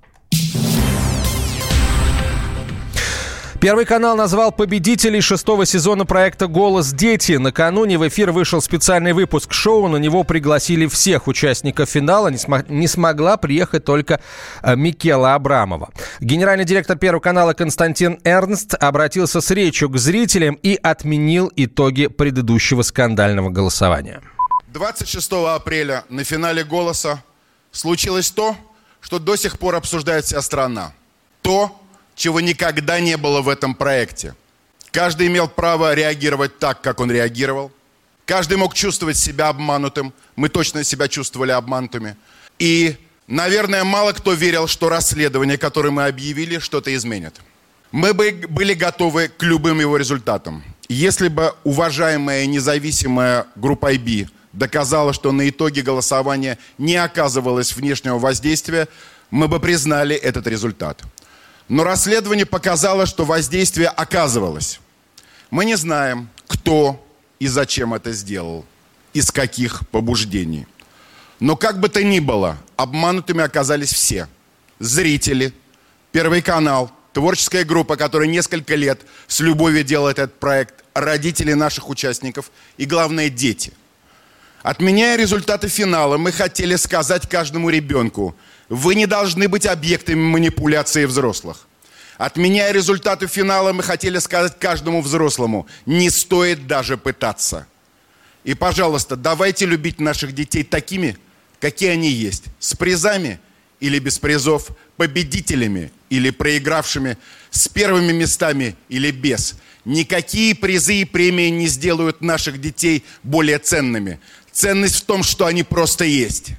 Первый 3.60 3.84
канал 3.84 4.16
назвал 4.16 4.54
победителей 4.54 5.20
шестого 5.20 5.66
сезона 5.66 6.06
проекта 6.06 6.48
«Голос 6.48 6.94
дети». 6.94 7.34
Накануне 7.34 7.98
в 7.98 8.08
эфир 8.08 8.32
вышел 8.32 8.62
специальный 8.62 9.12
выпуск 9.12 9.52
шоу. 9.52 9.90
На 9.90 9.98
него 9.98 10.24
пригласили 10.24 10.88
всех 10.88 11.28
участников 11.28 11.90
финала. 11.90 12.30
Не, 12.30 12.38
см- 12.38 12.72
не 12.72 12.88
смогла 12.88 13.36
приехать 13.36 13.84
только 13.84 14.22
э, 14.64 14.78
Микела 14.78 15.34
Абрамова. 15.34 15.90
Генеральный 16.22 16.64
директор 16.64 16.98
Первого 16.98 17.20
канала 17.20 17.52
Константин 17.52 18.18
Эрнст 18.24 18.76
обратился 18.80 19.42
с 19.42 19.52
речью 19.52 19.90
к 19.90 19.98
зрителям 19.98 20.58
и 20.64 20.80
отменил 20.82 21.52
итоги 21.58 22.08
предыдущего 22.08 22.82
скандального 22.82 23.50
голосования. 23.50 24.22
26 24.72 25.32
апреля 25.48 26.06
на 26.10 26.24
финале 26.24 26.64
«Голоса» 26.64 27.24
случилось 27.72 28.30
то, 28.30 28.56
что 29.02 29.18
до 29.18 29.36
сих 29.36 29.58
пор 29.58 29.76
обсуждает 29.76 30.26
вся 30.26 30.42
страна. 30.42 30.94
То, 31.42 31.76
чего 32.16 32.40
никогда 32.40 33.00
не 33.00 33.18
было 33.18 33.42
в 33.42 33.50
этом 33.50 33.74
проекте. 33.74 34.36
Каждый 34.92 35.28
имел 35.28 35.48
право 35.48 35.94
реагировать 35.94 36.60
так, 36.60 36.82
как 36.82 37.00
он 37.00 37.12
реагировал. 37.12 37.72
Каждый 38.26 38.58
мог 38.58 38.76
чувствовать 38.76 39.18
себя 39.18 39.48
обманутым. 39.48 40.14
Мы 40.36 40.50
точно 40.50 40.84
себя 40.84 41.08
чувствовали 41.08 41.52
обманутыми. 41.52 42.16
И, 42.60 42.96
наверное, 43.28 43.84
мало 43.84 44.14
кто 44.14 44.34
верил, 44.34 44.68
что 44.68 44.90
расследование, 44.90 45.58
которое 45.58 45.90
мы 45.90 46.06
объявили, 46.06 46.60
что-то 46.60 46.94
изменит. 46.94 47.42
Мы 47.92 48.14
бы 48.14 48.46
были 48.50 48.76
готовы 48.76 49.30
к 49.30 49.42
любым 49.42 49.80
его 49.80 49.98
результатам. 49.98 50.64
Если 50.90 51.28
бы 51.28 51.56
уважаемая 51.64 52.46
независимая 52.46 53.48
группа 53.56 53.94
IB 53.94 54.30
доказала, 54.60 55.14
что 55.14 55.32
на 55.32 55.50
итоге 55.50 55.82
голосования 55.82 56.60
не 56.78 56.96
оказывалось 56.96 57.76
внешнего 57.76 58.20
воздействия, 58.20 58.88
мы 59.32 59.48
бы 59.48 59.60
признали 59.60 60.16
этот 60.16 60.46
результат. 60.46 61.02
Но 61.68 61.84
расследование 61.84 62.46
показало, 62.46 63.08
что 63.08 63.26
воздействие 63.26 63.88
оказывалось. 63.88 64.80
Мы 65.50 65.66
не 65.66 65.76
знаем, 65.76 66.30
кто 66.48 67.04
и 67.40 67.48
зачем 67.48 67.94
это 67.94 68.12
сделал, 68.12 68.66
из 69.14 69.32
каких 69.32 69.88
побуждений. 69.90 70.68
Но 71.40 71.56
как 71.56 71.80
бы 71.80 71.90
то 71.90 72.04
ни 72.04 72.20
было, 72.20 72.58
обманутыми 72.76 73.42
оказались 73.42 73.94
все. 73.94 74.28
Зрители, 74.80 75.54
Первый 76.12 76.42
канал, 76.42 76.92
творческая 77.14 77.64
группа, 77.64 77.96
которая 77.96 78.28
несколько 78.28 78.76
лет 78.76 79.02
с 79.28 79.40
любовью 79.42 79.84
делает 79.84 80.18
этот 80.18 80.40
проект, 80.40 80.84
родители 80.96 81.54
наших 81.54 81.88
участников 81.88 82.52
и, 82.78 82.86
главное, 82.86 83.30
дети. 83.30 83.74
Отменяя 84.62 85.18
результаты 85.18 85.70
финала, 85.70 86.18
мы 86.18 86.32
хотели 86.32 86.76
сказать 86.76 87.30
каждому 87.30 87.70
ребенку, 87.70 88.36
вы 88.68 88.96
не 88.96 89.06
должны 89.06 89.48
быть 89.48 89.66
объектами 89.66 90.20
манипуляции 90.20 91.06
взрослых. 91.06 91.68
Отменяя 92.18 92.74
результаты 92.74 93.28
финала, 93.28 93.72
мы 93.72 93.82
хотели 93.82 94.20
сказать 94.20 94.60
каждому 94.60 95.02
взрослому, 95.02 95.68
не 95.86 96.10
стоит 96.10 96.68
даже 96.68 96.98
пытаться. 96.98 97.66
И, 98.44 98.54
пожалуйста, 98.54 99.16
давайте 99.16 99.66
любить 99.66 100.00
наших 100.00 100.36
детей 100.36 100.64
такими, 100.64 101.18
какие 101.62 101.92
они 101.92 102.10
есть. 102.10 102.46
С 102.60 102.76
призами 102.76 103.40
или 103.80 104.00
без 104.00 104.20
призов, 104.20 104.70
победителями 104.98 105.92
или 106.10 106.30
проигравшими, 106.30 107.18
с 107.52 107.70
первыми 107.70 108.12
местами 108.12 108.76
или 108.90 109.12
без. 109.12 109.56
Никакие 109.86 110.56
призы 110.56 110.96
и 110.96 111.06
премии 111.06 111.50
не 111.50 111.68
сделают 111.68 112.22
наших 112.22 112.60
детей 112.60 113.06
более 113.24 113.60
ценными. 113.60 114.20
Ценность 114.60 114.96
в 114.96 115.06
том, 115.06 115.24
что 115.24 115.46
они 115.46 115.64
просто 115.64 116.04
есть. 116.04 116.50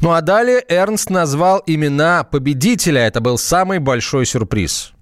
Ну 0.00 0.12
а 0.12 0.22
далее 0.22 0.64
Эрнст 0.66 1.10
назвал 1.10 1.62
имена 1.66 2.24
победителя. 2.24 3.02
Это 3.02 3.20
был 3.20 3.36
самый 3.36 3.78
большой 3.78 4.24
сюрприз. 4.24 4.92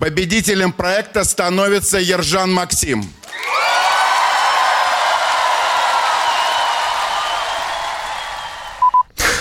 Победителем 0.00 0.72
проекта 0.72 1.22
становится 1.22 1.98
Ержан 1.98 2.52
Максим. 2.52 3.08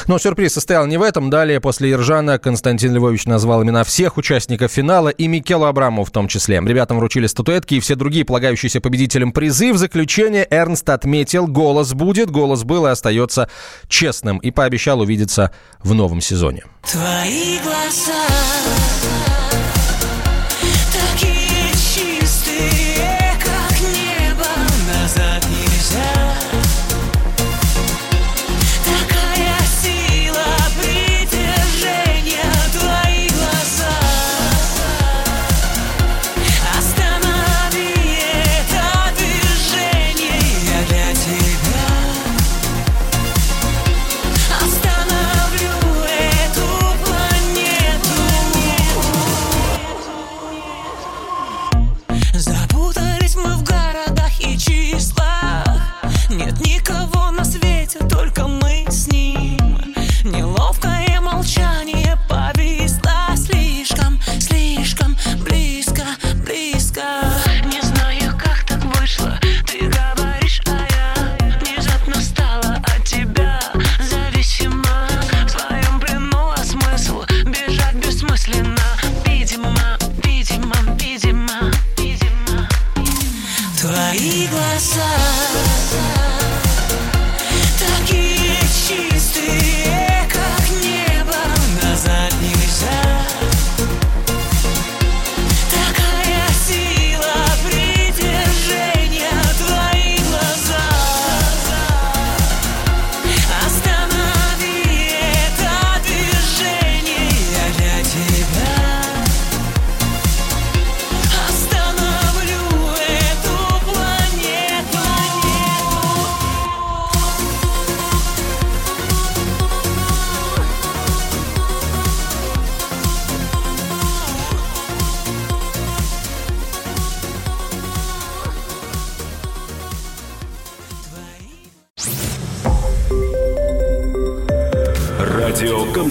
Но 0.08 0.20
сюрприз 0.20 0.54
состоял 0.54 0.86
не 0.86 0.98
в 0.98 1.02
этом. 1.02 1.30
Далее, 1.30 1.60
после 1.60 1.90
Ержана, 1.90 2.38
Константин 2.38 2.94
Львович 2.94 3.26
назвал 3.26 3.64
имена 3.64 3.84
всех 3.84 4.18
участников 4.18 4.72
финала 4.72 5.10
и 5.10 5.28
Микелу 5.28 5.66
Абрамову 5.66 6.06
в 6.06 6.12
том 6.12 6.28
числе. 6.28 6.62
Ребятам 6.64 6.98
вручили 6.98 7.28
статуэтки 7.28 7.76
и 7.76 7.80
все 7.80 7.96
другие 7.96 8.26
полагающиеся 8.26 8.82
победителям 8.82 9.32
призы. 9.32 9.74
В 9.74 9.78
заключение 9.78 10.48
Эрнст 10.50 10.90
отметил, 10.90 11.48
голос 11.48 11.94
будет, 11.94 12.30
голос 12.30 12.64
был 12.64 12.86
и 12.86 12.90
остается 12.90 13.50
честным. 13.88 14.38
И 14.40 14.52
пообещал 14.52 15.00
увидеться 15.00 15.52
в 15.80 15.94
новом 15.94 16.22
сезоне. 16.22 16.64
Твои 16.84 17.60
глаза 17.60 18.14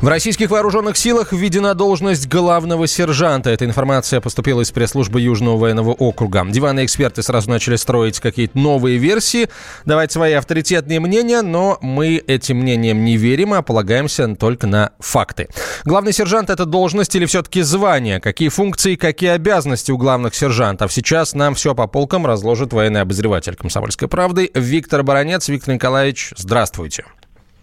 В 0.00 0.08
российских 0.08 0.48
вооруженных 0.48 0.96
силах 0.96 1.34
введена 1.34 1.74
должность 1.74 2.26
главного 2.26 2.86
сержанта. 2.86 3.50
Эта 3.50 3.66
информация 3.66 4.22
поступила 4.22 4.62
из 4.62 4.70
пресс-службы 4.70 5.20
Южного 5.20 5.58
военного 5.58 5.90
округа. 5.90 6.42
Диванные 6.48 6.86
эксперты 6.86 7.22
сразу 7.22 7.50
начали 7.50 7.76
строить 7.76 8.18
какие-то 8.18 8.58
новые 8.58 8.96
версии, 8.96 9.50
давать 9.84 10.10
свои 10.10 10.32
авторитетные 10.32 11.00
мнения, 11.00 11.42
но 11.42 11.76
мы 11.82 12.16
этим 12.16 12.56
мнениям 12.60 13.04
не 13.04 13.18
верим, 13.18 13.52
а 13.52 13.60
полагаемся 13.60 14.34
только 14.36 14.66
на 14.66 14.92
факты. 15.00 15.48
Главный 15.84 16.14
сержант– 16.14 16.48
это 16.50 16.64
должность 16.64 17.14
или 17.14 17.26
все-таки 17.26 17.60
звание? 17.60 18.20
Какие 18.20 18.48
функции, 18.48 18.94
какие 18.94 19.30
обязанности 19.30 19.92
у 19.92 19.98
главных 19.98 20.34
сержантов? 20.34 20.94
Сейчас 20.94 21.34
нам 21.34 21.54
все 21.54 21.74
по 21.74 21.86
полкам 21.86 22.24
разложит 22.24 22.72
военный 22.72 23.02
обозреватель 23.02 23.54
«Комсомольской 23.54 24.08
правды» 24.08 24.50
Виктор 24.54 25.02
Баранец. 25.02 25.50
Виктор 25.50 25.74
Николаевич, 25.74 26.32
здравствуйте. 26.38 27.04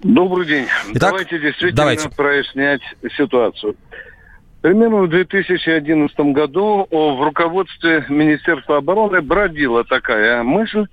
Добрый 0.04 0.46
день. 0.46 0.68
Итак, 0.89 1.12
давайте 1.12 1.39
действительно 1.39 1.75
давайте. 1.75 2.10
прояснять 2.10 2.82
ситуацию. 3.18 3.75
Примерно 4.62 5.04
в 5.04 5.10
2011 5.10 6.20
году 6.34 6.88
в 6.92 7.24
руководстве 7.24 8.06
Министерства 8.08 8.77
обороны 8.77 9.22
бродила 9.22 9.84
такая 9.84 10.44
мысль 10.44 10.86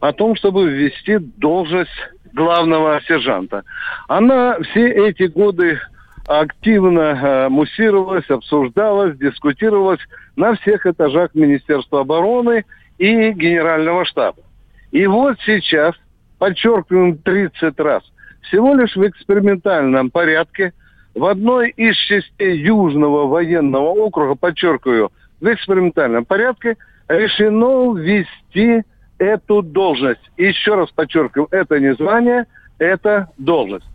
о 0.00 0.12
том, 0.12 0.34
чтобы 0.36 0.70
ввести 0.70 1.18
должность 1.18 1.90
главного 2.32 3.00
сержанта. 3.06 3.64
Она 4.08 4.58
все 4.60 4.88
эти 4.88 5.24
годы 5.24 5.80
активно 6.26 7.00
э, 7.00 7.48
муссировалась, 7.48 8.28
обсуждалась, 8.28 9.16
дискутировалась 9.16 10.00
на 10.36 10.54
всех 10.56 10.86
этажах 10.86 11.34
Министерства 11.34 12.00
обороны 12.00 12.64
и 12.98 13.32
Генерального 13.32 14.04
штаба. 14.04 14.42
И 14.90 15.06
вот 15.06 15.38
сейчас, 15.44 15.94
подчеркиваем 16.38 17.18
30 17.18 17.78
раз– 17.80 18.02
всего 18.48 18.74
лишь 18.74 18.96
в 18.96 19.06
экспериментальном 19.06 20.10
порядке 20.10 20.72
в 21.14 21.24
одной 21.24 21.70
из 21.70 21.96
частей 21.96 22.58
Южного 22.58 23.26
военного 23.26 23.88
округа, 23.88 24.34
подчеркиваю, 24.34 25.10
в 25.40 25.52
экспериментальном 25.52 26.24
порядке 26.24 26.76
решено 27.08 27.96
ввести 27.98 28.82
эту 29.18 29.62
должность. 29.62 30.20
еще 30.36 30.74
раз 30.74 30.90
подчеркиваю, 30.90 31.48
это 31.50 31.80
не 31.80 31.94
звание, 31.94 32.46
это 32.78 33.28
должность. 33.38 33.86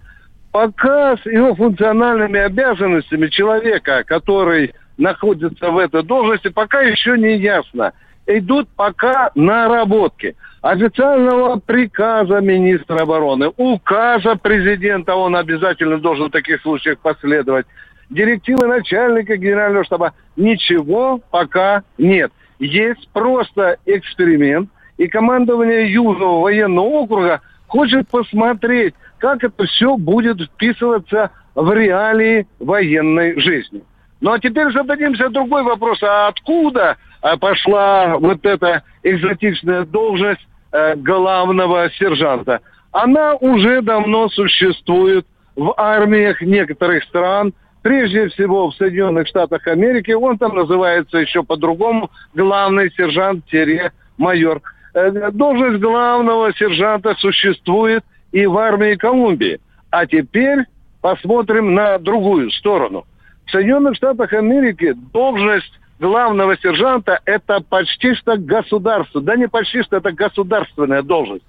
Пока 0.51 1.17
с 1.17 1.25
его 1.25 1.55
функциональными 1.55 2.39
обязанностями 2.39 3.27
человека, 3.27 4.03
который 4.05 4.74
находится 4.98 5.72
в 5.72 5.77
этой 5.77 6.03
должности, 6.03 6.50
пока 6.50 6.81
еще 6.81 7.17
не 7.17 7.38
ясно. 7.38 7.93
Идут 8.25 8.70
пока 8.75 9.32
наработки 9.36 10.36
официального 10.62 11.60
приказа 11.60 12.39
министра 12.39 13.01
обороны, 13.01 13.51
указа 13.58 14.36
президента, 14.38 15.13
он 15.15 15.36
обязательно 15.36 15.98
должен 15.98 16.27
в 16.27 16.32
таких 16.32 16.62
случаях 16.62 17.00
последовать, 17.00 17.65
директивы 18.10 18.68
начальника 18.68 19.36
генерального 19.36 19.84
штаба, 19.84 20.13
ничего 20.38 21.20
пока 21.32 21.84
нет. 21.98 22.32
Есть 22.60 23.10
просто 23.12 23.77
эксперимент, 23.86 24.70
и 24.98 25.08
командование 25.08 25.92
Южного 25.92 26.39
военного 26.39 26.86
округа 26.86 27.42
хочет 27.68 28.08
посмотреть, 28.08 28.94
как 29.18 29.44
это 29.44 29.65
все 29.65 29.98
будет 29.98 30.42
вписываться 30.42 31.32
в 31.56 31.74
реалии 31.74 32.48
военной 32.60 33.39
жизни. 33.39 33.82
Ну 34.22 34.32
а 34.32 34.39
теперь 34.39 34.72
зададимся 34.72 35.30
другой 35.30 35.63
вопрос, 35.63 36.01
а 36.03 36.27
откуда 36.27 36.96
пошла 37.39 38.18
вот 38.18 38.46
эта 38.46 38.84
экзотичная 39.03 39.86
должность 39.86 40.46
Э, 40.75 40.96
главного 40.96 41.92
сержанта. 41.92 42.60
Она 42.92 43.36
уже 43.36 43.84
давно 43.84 44.27
существует 44.30 45.24
в 45.56 45.72
армиях 45.77 46.42
некоторых 46.42 47.03
стран, 47.03 47.53
прежде 47.84 48.30
всего 48.30 48.72
в 48.72 48.75
Соединенных 48.75 49.27
Штатах 49.27 49.68
Америки. 49.68 50.10
Он 50.13 50.39
там 50.39 50.56
называется 50.56 51.20
еще 51.20 51.44
по-другому 51.44 52.10
главный 52.34 52.92
сержант-майор. 52.94 54.62
Э, 54.96 55.30
должность 55.32 55.80
главного 55.80 56.51
сержанта 56.56 57.13
существует 57.20 58.03
и 58.32 58.48
в 58.48 58.58
армии 58.58 58.96
Колумбии. 58.96 59.60
А 59.92 60.08
теперь 60.08 60.65
посмотрим 61.01 61.75
на 61.75 62.00
другую 62.00 62.50
сторону. 62.50 63.06
В 63.46 63.51
Соединенных 63.51 63.96
Штатах 63.96 64.34
Америки 64.34 64.96
должность 65.13 65.80
главного 66.03 66.57
сержанта 66.57 67.22
это 67.24 67.62
почти 67.62 68.13
что 68.15 68.36
государство. 68.36 69.22
Да 69.22 69.38
не 69.38 69.48
почти 69.48 69.83
что, 69.83 69.98
это 69.98 70.12
государственная 70.12 71.01
должность. 71.01 71.45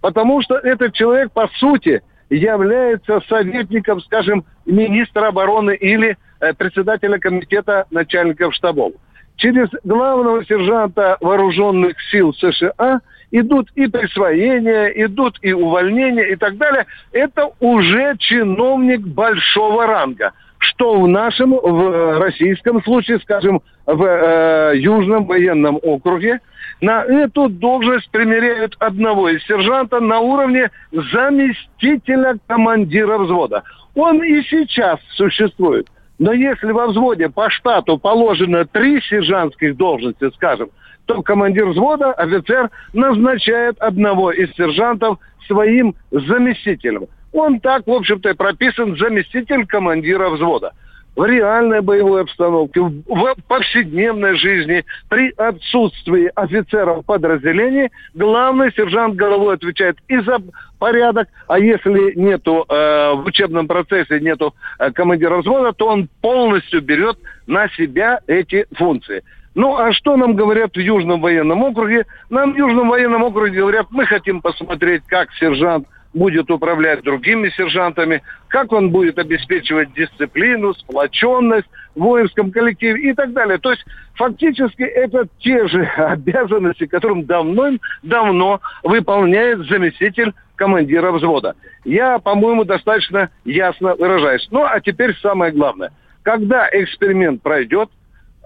Потому 0.00 0.40
что 0.42 0.54
этот 0.54 0.94
человек, 0.94 1.32
по 1.32 1.48
сути, 1.58 2.02
является 2.30 3.20
советником, 3.28 4.00
скажем, 4.00 4.44
министра 4.64 5.26
обороны 5.26 5.74
или 5.74 6.16
э, 6.40 6.52
председателя 6.54 7.18
комитета 7.18 7.86
начальников 7.90 8.54
штабов. 8.54 8.92
Через 9.36 9.68
главного 9.82 10.44
сержанта 10.44 11.16
вооруженных 11.20 12.00
сил 12.12 12.32
США 12.34 13.00
идут 13.32 13.70
и 13.74 13.88
присвоения, 13.88 14.86
идут 15.04 15.36
и 15.42 15.52
увольнения 15.52 16.32
и 16.32 16.36
так 16.36 16.56
далее. 16.58 16.86
Это 17.10 17.50
уже 17.58 18.16
чиновник 18.18 19.00
большого 19.00 19.86
ранга 19.86 20.32
что 20.58 21.00
в 21.00 21.08
нашем, 21.08 21.50
в 21.50 21.82
э, 21.82 22.18
российском 22.18 22.82
случае, 22.82 23.20
скажем, 23.20 23.60
в 23.84 24.02
э, 24.02 24.72
Южном 24.76 25.26
военном 25.26 25.78
округе, 25.82 26.40
на 26.80 27.04
эту 27.04 27.48
должность 27.48 28.10
примеряют 28.10 28.76
одного 28.78 29.28
из 29.28 29.42
сержанта 29.44 30.00
на 30.00 30.20
уровне 30.20 30.70
заместителя 30.92 32.36
командира 32.46 33.18
взвода. 33.18 33.62
Он 33.94 34.22
и 34.22 34.42
сейчас 34.42 35.00
существует. 35.14 35.88
Но 36.18 36.32
если 36.32 36.72
во 36.72 36.86
взводе 36.86 37.28
по 37.28 37.50
штату 37.50 37.98
положено 37.98 38.64
три 38.64 39.00
сержантских 39.02 39.76
должности, 39.76 40.30
скажем, 40.34 40.70
то 41.06 41.22
командир 41.22 41.66
взвода, 41.66 42.12
офицер, 42.12 42.70
назначает 42.92 43.78
одного 43.78 44.32
из 44.32 44.52
сержантов 44.54 45.18
своим 45.46 45.94
заместителем. 46.10 47.06
Он 47.32 47.60
так, 47.60 47.86
в 47.86 47.92
общем-то, 47.92 48.30
и 48.30 48.34
прописан 48.34 48.96
заместитель 48.96 49.66
командира 49.66 50.28
взвода. 50.30 50.72
В 51.14 51.24
реальной 51.24 51.80
боевой 51.80 52.22
обстановке, 52.22 52.80
в 52.80 53.34
повседневной 53.48 54.36
жизни, 54.36 54.84
при 55.08 55.30
отсутствии 55.30 56.30
офицеров 56.34 57.06
подразделений, 57.06 57.90
главный 58.12 58.70
сержант 58.72 59.16
головой 59.16 59.54
отвечает 59.54 59.96
и 60.08 60.18
за 60.18 60.42
порядок, 60.78 61.28
а 61.48 61.58
если 61.58 62.12
нету 62.16 62.66
э, 62.68 63.12
в 63.14 63.24
учебном 63.24 63.66
процессе 63.66 64.20
нету 64.20 64.54
э, 64.78 64.90
командира 64.92 65.38
взвода, 65.38 65.72
то 65.72 65.88
он 65.88 66.08
полностью 66.20 66.82
берет 66.82 67.16
на 67.46 67.68
себя 67.70 68.20
эти 68.26 68.66
функции. 68.74 69.22
Ну, 69.56 69.74
а 69.74 69.90
что 69.94 70.18
нам 70.18 70.36
говорят 70.36 70.74
в 70.76 70.78
Южном 70.78 71.22
военном 71.22 71.64
округе? 71.64 72.04
Нам 72.28 72.52
в 72.52 72.58
Южном 72.58 72.90
военном 72.90 73.22
округе 73.24 73.60
говорят, 73.60 73.86
мы 73.90 74.04
хотим 74.04 74.42
посмотреть, 74.42 75.02
как 75.06 75.32
сержант 75.32 75.88
будет 76.12 76.50
управлять 76.50 77.02
другими 77.02 77.48
сержантами, 77.48 78.22
как 78.48 78.70
он 78.72 78.90
будет 78.90 79.18
обеспечивать 79.18 79.94
дисциплину, 79.94 80.74
сплоченность 80.74 81.66
в 81.94 82.00
воинском 82.00 82.52
коллективе 82.52 83.10
и 83.10 83.14
так 83.14 83.32
далее. 83.32 83.56
То 83.56 83.70
есть 83.70 83.82
фактически 84.14 84.82
это 84.82 85.26
те 85.38 85.66
же 85.68 85.84
обязанности, 85.96 86.84
которым 86.84 87.24
давно-давно 87.24 88.60
выполняет 88.82 89.60
заместитель 89.70 90.34
командира 90.56 91.12
взвода. 91.12 91.54
Я, 91.86 92.18
по-моему, 92.18 92.64
достаточно 92.64 93.30
ясно 93.46 93.94
выражаюсь. 93.94 94.46
Ну, 94.50 94.64
а 94.64 94.80
теперь 94.80 95.16
самое 95.22 95.50
главное. 95.50 95.92
Когда 96.22 96.68
эксперимент 96.70 97.40
пройдет, 97.40 97.88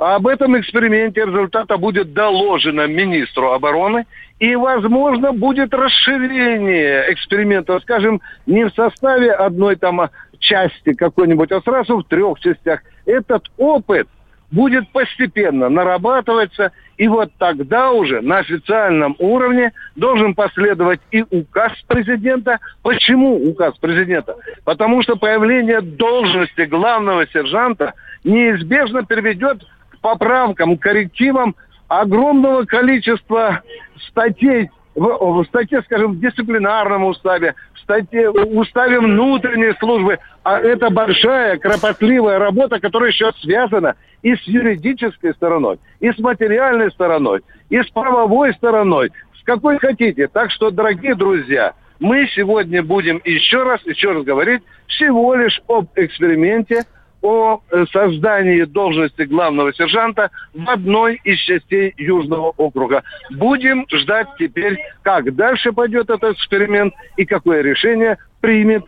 об 0.00 0.26
этом 0.26 0.58
эксперименте 0.58 1.20
результата 1.20 1.76
будет 1.76 2.14
доложено 2.14 2.86
министру 2.86 3.52
обороны, 3.52 4.06
и, 4.38 4.56
возможно, 4.56 5.32
будет 5.32 5.74
расширение 5.74 7.12
эксперимента, 7.12 7.78
скажем, 7.80 8.22
не 8.46 8.64
в 8.64 8.70
составе 8.74 9.32
одной 9.32 9.76
там 9.76 10.08
части 10.38 10.94
какой-нибудь, 10.94 11.52
а 11.52 11.60
сразу 11.60 11.98
в 11.98 12.04
трех 12.04 12.40
частях. 12.40 12.80
Этот 13.04 13.50
опыт 13.58 14.08
будет 14.50 14.88
постепенно 14.88 15.68
нарабатываться, 15.68 16.72
и 16.96 17.06
вот 17.06 17.30
тогда 17.38 17.92
уже 17.92 18.22
на 18.22 18.38
официальном 18.38 19.14
уровне 19.18 19.72
должен 19.96 20.34
последовать 20.34 21.00
и 21.10 21.24
указ 21.30 21.72
президента. 21.86 22.58
Почему 22.82 23.36
указ 23.50 23.76
президента? 23.78 24.36
Потому 24.64 25.02
что 25.02 25.16
появление 25.16 25.82
должности 25.82 26.62
главного 26.62 27.26
сержанта 27.26 27.92
неизбежно 28.24 29.04
приведет 29.04 29.62
поправкам, 30.00 30.78
коррективам 30.78 31.54
огромного 31.88 32.64
количества 32.64 33.62
статей 34.08 34.70
в, 34.94 35.02
в 35.02 35.44
статье, 35.46 35.82
скажем, 35.82 36.12
в 36.12 36.20
дисциплинарном 36.20 37.04
уставе, 37.04 37.54
в 37.74 37.78
статье, 37.80 38.30
в 38.30 38.58
уставе 38.58 39.00
внутренней 39.00 39.74
службы. 39.78 40.18
А 40.42 40.58
это 40.58 40.90
большая, 40.90 41.58
кропотливая 41.58 42.38
работа, 42.38 42.80
которая 42.80 43.10
еще 43.10 43.30
связана 43.40 43.94
и 44.22 44.34
с 44.34 44.42
юридической 44.42 45.32
стороной, 45.34 45.78
и 46.00 46.10
с 46.10 46.18
материальной 46.18 46.90
стороной, 46.90 47.42
и 47.68 47.80
с 47.80 47.88
правовой 47.88 48.52
стороной, 48.54 49.10
с 49.40 49.44
какой 49.44 49.78
хотите. 49.78 50.28
Так 50.28 50.50
что, 50.50 50.70
дорогие 50.70 51.14
друзья, 51.14 51.74
мы 51.98 52.26
сегодня 52.34 52.82
будем 52.82 53.20
еще 53.24 53.62
раз, 53.62 53.80
еще 53.84 54.12
раз 54.12 54.24
говорить 54.24 54.62
всего 54.86 55.34
лишь 55.34 55.60
об 55.68 55.86
эксперименте– 55.96 56.84
о 57.22 57.60
э, 57.70 57.84
создании 57.92 58.64
должности 58.64 59.22
главного 59.22 59.72
сержанта 59.74 60.30
в 60.54 60.68
одной 60.68 61.20
из 61.24 61.38
частей 61.38 61.94
Южного 61.96 62.50
округа. 62.56 63.02
Будем 63.30 63.86
ждать 63.90 64.28
теперь, 64.38 64.78
как 65.02 65.34
дальше 65.34 65.72
пойдет 65.72 66.10
этот 66.10 66.36
эксперимент 66.36 66.94
и 67.16 67.24
какое 67.24 67.62
решение 67.62 68.18
примет 68.40 68.84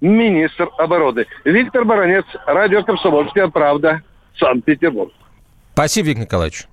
министр 0.00 0.68
обороны. 0.78 1.26
Виктор 1.44 1.84
Баранец, 1.84 2.24
радио 2.46 2.82
«Комсомольская 2.82 3.48
правда», 3.48 4.02
Санкт-Петербург. 4.38 5.12
Спасибо, 5.72 6.08
Виктор 6.08 6.24
Николаевич. 6.24 6.66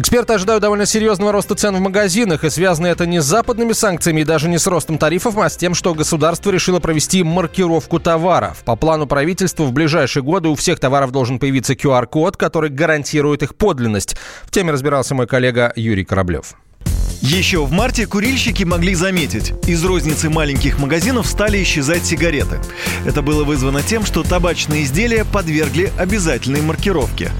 Эксперты 0.00 0.32
ожидают 0.32 0.62
довольно 0.62 0.86
серьезного 0.86 1.30
роста 1.30 1.54
цен 1.54 1.76
в 1.76 1.80
магазинах, 1.80 2.42
и 2.42 2.48
связано 2.48 2.86
это 2.86 3.04
не 3.04 3.20
с 3.20 3.24
западными 3.26 3.74
санкциями 3.74 4.22
и 4.22 4.24
даже 4.24 4.48
не 4.48 4.56
с 4.56 4.66
ростом 4.66 4.96
тарифов, 4.96 5.36
а 5.36 5.50
с 5.50 5.58
тем, 5.58 5.74
что 5.74 5.92
государство 5.92 6.50
решило 6.50 6.80
провести 6.80 7.22
маркировку 7.22 8.00
товаров. 8.00 8.62
По 8.64 8.76
плану 8.76 9.06
правительства 9.06 9.64
в 9.64 9.72
ближайшие 9.72 10.22
годы 10.22 10.48
у 10.48 10.54
всех 10.54 10.80
товаров 10.80 11.12
должен 11.12 11.38
появиться 11.38 11.74
QR-код, 11.74 12.38
который 12.38 12.70
гарантирует 12.70 13.42
их 13.42 13.54
подлинность. 13.54 14.16
В 14.46 14.50
теме 14.50 14.72
разбирался 14.72 15.14
мой 15.14 15.26
коллега 15.26 15.70
Юрий 15.76 16.06
Кораблев. 16.06 16.54
Еще 17.20 17.66
в 17.66 17.70
марте 17.70 18.06
курильщики 18.06 18.64
могли 18.64 18.94
заметить, 18.94 19.52
из 19.68 19.84
розницы 19.84 20.30
маленьких 20.30 20.78
магазинов 20.78 21.26
стали 21.26 21.62
исчезать 21.62 22.06
сигареты. 22.06 22.58
Это 23.04 23.20
было 23.20 23.44
вызвано 23.44 23.82
тем, 23.82 24.06
что 24.06 24.22
табачные 24.22 24.84
изделия 24.84 25.26
подвергли 25.26 25.92
обязательной 25.98 26.62
маркировке. 26.62 27.30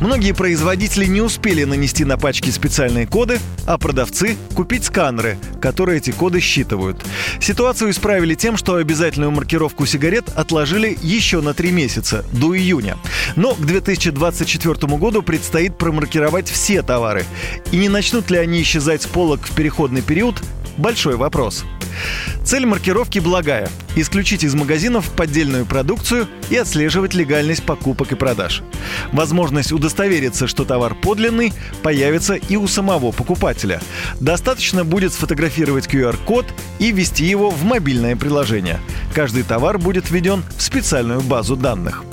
Многие 0.00 0.32
производители 0.32 1.06
не 1.06 1.20
успели 1.20 1.64
нанести 1.64 2.04
на 2.04 2.16
пачки 2.16 2.50
специальные 2.50 3.06
коды, 3.06 3.38
а 3.66 3.78
продавцы– 3.78 4.36
купить 4.54 4.84
сканеры, 4.84 5.38
которые 5.60 5.98
эти 5.98 6.10
коды 6.10 6.40
считывают. 6.40 7.04
Ситуацию 7.40 7.90
исправили 7.90 8.34
тем, 8.34 8.56
что 8.56 8.76
обязательную 8.76 9.30
маркировку 9.30 9.86
сигарет 9.86 10.28
отложили 10.36 10.96
еще 11.02 11.40
на 11.40 11.54
три 11.54 11.70
месяца, 11.70 12.24
до 12.32 12.56
июня. 12.56 12.96
Но 13.36 13.54
к 13.54 13.60
2024 13.60 14.96
году 14.96 15.22
предстоит 15.22 15.76
промаркировать 15.78 16.48
все 16.48 16.82
товары. 16.82 17.24
И 17.72 17.76
не 17.76 17.88
начнут 17.88 18.30
ли 18.30 18.38
они 18.38 18.62
исчезать 18.62 19.02
с 19.02 19.06
полок 19.06 19.46
в 19.46 19.54
переходный 19.54 20.02
период– 20.02 20.36
большой 20.78 21.16
вопрос. 21.16 21.64
Цель 22.44 22.64
маркировки 22.64 23.18
благая– 23.18 23.68
исключить 23.96 24.44
из 24.44 24.54
магазинов 24.54 25.10
поддельную 25.10 25.66
продукцию 25.66 26.28
и 26.48 26.56
отслеживать 26.56 27.14
легальность 27.14 27.64
покупок 27.64 28.12
и 28.12 28.14
продаж. 28.14 28.62
Возможность 29.12 29.72
удостовериться, 29.78 30.46
что 30.46 30.64
товар 30.64 30.94
подлинный, 30.94 31.52
появится 31.82 32.34
и 32.34 32.56
у 32.56 32.66
самого 32.66 33.12
покупателя. 33.12 33.80
Достаточно 34.20 34.84
будет 34.84 35.12
сфотографировать 35.12 35.86
QR-код 35.86 36.46
и 36.78 36.92
ввести 36.92 37.24
его 37.24 37.50
в 37.50 37.64
мобильное 37.64 38.16
приложение. 38.16 38.80
Каждый 39.14 39.44
товар 39.44 39.78
будет 39.78 40.10
введен 40.10 40.44
в 40.56 40.62
специальную 40.62 41.20
базу 41.20 41.56
данных. 41.56 42.04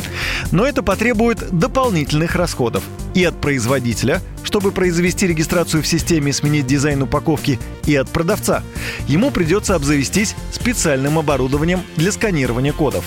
Но 0.51 0.65
это 0.65 0.83
потребует 0.83 1.49
дополнительных 1.51 2.35
расходов 2.35 2.83
и 3.13 3.23
от 3.23 3.41
производителя– 3.41 4.21
чтобы 4.55 4.71
произвести 4.71 5.27
регистрацию 5.27 5.83
в 5.83 5.87
системе 5.87 6.29
и 6.29 6.33
сменить 6.33 6.67
дизайн 6.67 7.01
упаковки, 7.01 7.59
и 7.85 7.95
от 7.95 8.07
продавца. 8.09 8.63
Ему 9.07 9.31
придется 9.31 9.75
обзавестись 9.75 10.35
специальным 10.51 11.19
оборудованием 11.19 11.81
для 11.97 12.11
сканирования 12.11 12.71
кодов. 12.71 13.03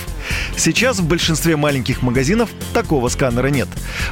Сейчас 0.56 0.98
в 0.98 1.06
большинстве 1.06 1.56
маленьких 1.56 2.02
магазинов 2.02 2.50
такого 2.72 3.08
сканера 3.08 3.48
нет. 3.48 3.68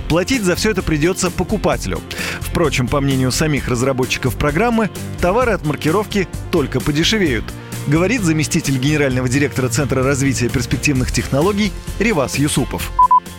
Платить 0.08 0.42
за 0.42 0.56
все 0.56 0.70
это 0.70 0.82
придется 0.82 1.30
покупателю. 1.30 2.00
Впрочем, 2.40 2.88
по 2.88 3.00
мнению 3.00 3.32
самих 3.32 3.68
разработчиков 3.68 4.36
программы, 4.36 4.90
товары 5.20 5.52
от 5.52 5.64
маркировки 5.64 6.28
только 6.50 6.80
подешевеют 6.80 7.44
говорит 7.86 8.22
заместитель 8.22 8.78
генерального 8.78 9.28
директора 9.28 9.68
Центра 9.68 10.02
развития 10.02 10.48
перспективных 10.48 11.12
технологий 11.12 11.72
Ривас 11.98 12.36
Юсупов. 12.36 12.90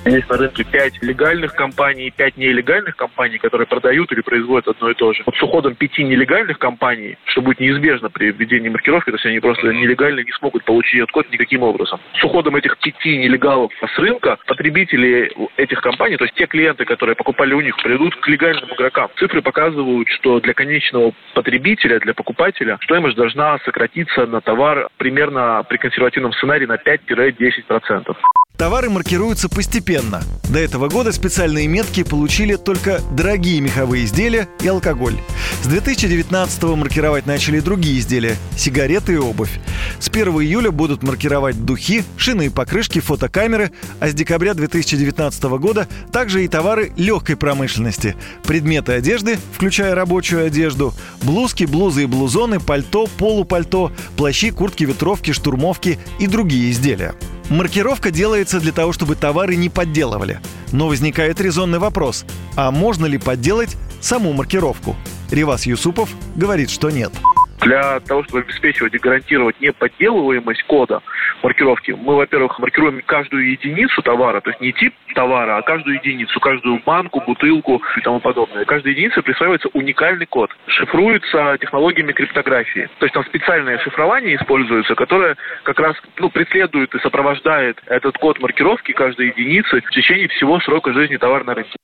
Есть 0.07 0.29
на 0.29 0.37
рынке 0.37 0.63
5 0.63 1.03
легальных 1.03 1.53
компаний, 1.53 2.13
5 2.15 2.37
нелегальных 2.37 2.95
компаний, 2.95 3.39
которые 3.39 3.67
продают 3.67 4.11
или 4.13 4.21
производят 4.21 4.67
одно 4.67 4.89
и 4.89 4.93
то 4.93 5.11
же. 5.11 5.23
Вот 5.25 5.35
с 5.35 5.43
уходом 5.43 5.75
5 5.75 5.99
нелегальных 5.99 6.59
компаний, 6.59 7.17
что 7.25 7.41
будет 7.41 7.59
неизбежно 7.59 8.09
при 8.09 8.31
введении 8.31 8.69
маркировки, 8.69 9.09
то 9.09 9.15
есть 9.15 9.25
они 9.25 9.39
просто 9.39 9.67
нелегально 9.73 10.21
не 10.21 10.31
смогут 10.31 10.63
получить 10.63 11.01
этот 11.01 11.11
код 11.11 11.29
никаким 11.29 11.63
образом. 11.63 11.99
С 12.13 12.23
уходом 12.23 12.55
этих 12.55 12.77
5 12.77 13.05
нелегалов 13.05 13.71
с 13.81 13.99
рынка 13.99 14.37
потребители 14.47 15.31
этих 15.57 15.81
компаний, 15.81 16.15
то 16.15 16.23
есть 16.23 16.35
те 16.35 16.47
клиенты, 16.47 16.85
которые 16.85 17.15
покупали 17.15 17.53
у 17.53 17.61
них, 17.61 17.75
придут 17.83 18.15
к 18.15 18.27
легальным 18.27 18.73
игрокам. 18.73 19.09
Цифры 19.17 19.41
показывают, 19.41 20.07
что 20.09 20.39
для 20.39 20.53
конечного 20.53 21.13
потребителя, 21.33 21.99
для 21.99 22.13
покупателя 22.13 22.79
стоимость 22.83 23.17
должна 23.17 23.59
сократиться 23.59 24.25
на 24.25 24.39
товар 24.39 24.87
примерно 24.97 25.65
при 25.67 25.77
консервативном 25.77 26.31
сценарии 26.33 26.65
на 26.65 26.75
5-10%. 26.75 28.15
Товары 28.57 28.89
маркируются 28.89 29.49
постепенно. 29.49 30.23
До 30.49 30.57
этого 30.57 30.89
года 30.89 31.11
специальные 31.11 31.67
метки 31.67 32.01
получили 32.01 32.55
только 32.55 33.01
дорогие 33.11 33.61
меховые 33.61 34.05
изделия 34.05 34.47
и 34.63 34.67
алкоголь. 34.67 35.15
С 35.61 35.67
2019 35.67 36.63
маркировать 36.63 37.27
начали 37.27 37.59
другие 37.59 37.99
изделия– 37.99 38.35
сигареты 38.57 39.13
и 39.13 39.17
обувь. 39.17 39.59
С 39.99 40.09
1 40.09 40.29
июля 40.41 40.71
будут 40.71 41.03
маркировать 41.03 41.65
духи, 41.65 42.03
шины 42.17 42.47
и 42.47 42.49
покрышки, 42.49 42.99
фотокамеры, 42.99 43.71
а 43.99 44.09
с 44.09 44.15
декабря 44.15 44.55
2019 44.55 45.43
года 45.59 45.87
также 46.11 46.43
и 46.43 46.47
товары 46.47 46.93
легкой 46.97 47.35
промышленности. 47.35 48.15
Предметы 48.43 48.93
одежды, 48.93 49.37
включая 49.53 49.93
рабочую 49.93 50.47
одежду, 50.47 50.95
блузки, 51.21 51.65
блузы 51.65 52.03
и 52.03 52.07
блузоны, 52.07 52.59
пальто, 52.59 53.07
полупальто, 53.19 53.91
плащи, 54.15 54.49
куртки, 54.49 54.83
ветровки, 54.83 55.31
штурмовки 55.31 55.99
и 56.19 56.25
другие 56.25 56.71
изделия. 56.71 57.13
Маркировка 57.49 58.11
делается 58.11 58.59
для 58.59 58.73
того, 58.73 58.91
чтобы 58.91 59.15
товары 59.15 59.55
не 59.55 59.69
подделывали. 59.69 60.41
Но 60.71 60.87
возникает 60.87 61.39
резонный 61.39 61.79
вопрос, 61.79 62.25
а 62.55 62.71
можно 62.71 63.05
ли 63.05 63.17
подделать 63.17 63.77
саму 64.01 64.33
маркировку? 64.33 64.95
Ривас 65.31 65.65
Юсупов 65.65 66.09
говорит, 66.35 66.69
что 66.69 66.89
нет. 66.89 67.11
Для 67.61 67.99
того, 68.01 68.23
чтобы 68.23 68.39
обеспечивать 68.39 68.93
и 68.93 68.99
гарантировать 68.99 69.59
неподделываемость 69.59 70.63
кода 70.63 71.01
маркировки, 71.41 71.91
мы, 71.91 72.15
во-первых, 72.15 72.59
маркируем 72.59 73.01
каждую 73.05 73.51
единицу 73.51 74.01
товара, 74.01 74.41
то 74.41 74.51
есть 74.51 74.61
не 74.61 74.71
тип 74.73 74.93
товара, 75.15 75.57
а 75.57 75.61
каждую 75.63 75.97
единицу, 75.97 76.39
каждую 76.39 76.81
банку, 76.85 77.21
бутылку 77.25 77.81
и 77.97 78.01
тому 78.01 78.19
подобное. 78.19 78.65
Каждой 78.65 78.91
единице 78.91 79.21
присваивается 79.21 79.69
уникальный 79.73 80.27
код. 80.27 80.51
Шифруется 80.67 81.57
технологиями 81.59 82.11
криптографии. 82.11 82.89
То 82.99 83.05
есть 83.05 83.13
там 83.13 83.25
специальное 83.25 83.79
шифрование 83.79 84.35
используется, 84.35 84.95
которое 84.95 85.35
как 85.63 85.79
раз 85.79 85.95
ну, 86.19 86.29
преследует 86.29 86.93
и 86.93 86.99
сопровождает 86.99 87.81
этот 87.87 88.17
код 88.17 88.39
маркировки 88.39 88.91
каждой 88.91 89.27
единицы 89.27 89.81
в 89.81 89.89
течение 89.89 90.27
всего 90.27 90.59
срока 90.59 90.93
жизни 90.93 91.17
товара 91.17 91.43
на 91.43 91.55
рынке. 91.55 91.76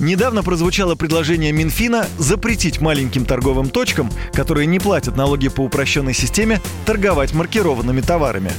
Недавно 0.00 0.44
прозвучало 0.44 0.94
предложение 0.94 1.50
Минфина 1.50 2.06
запретить 2.18 2.80
маленьким 2.80 3.24
торговым 3.24 3.68
точкам, 3.68 4.10
которые 4.32 4.66
не 4.66 4.78
платят 4.78 5.16
налоги 5.16 5.48
по 5.48 5.62
упрощенной 5.62 6.14
системе, 6.14 6.60
торговать 6.86 7.34
маркированными 7.34 8.00
товарами. 8.00 8.52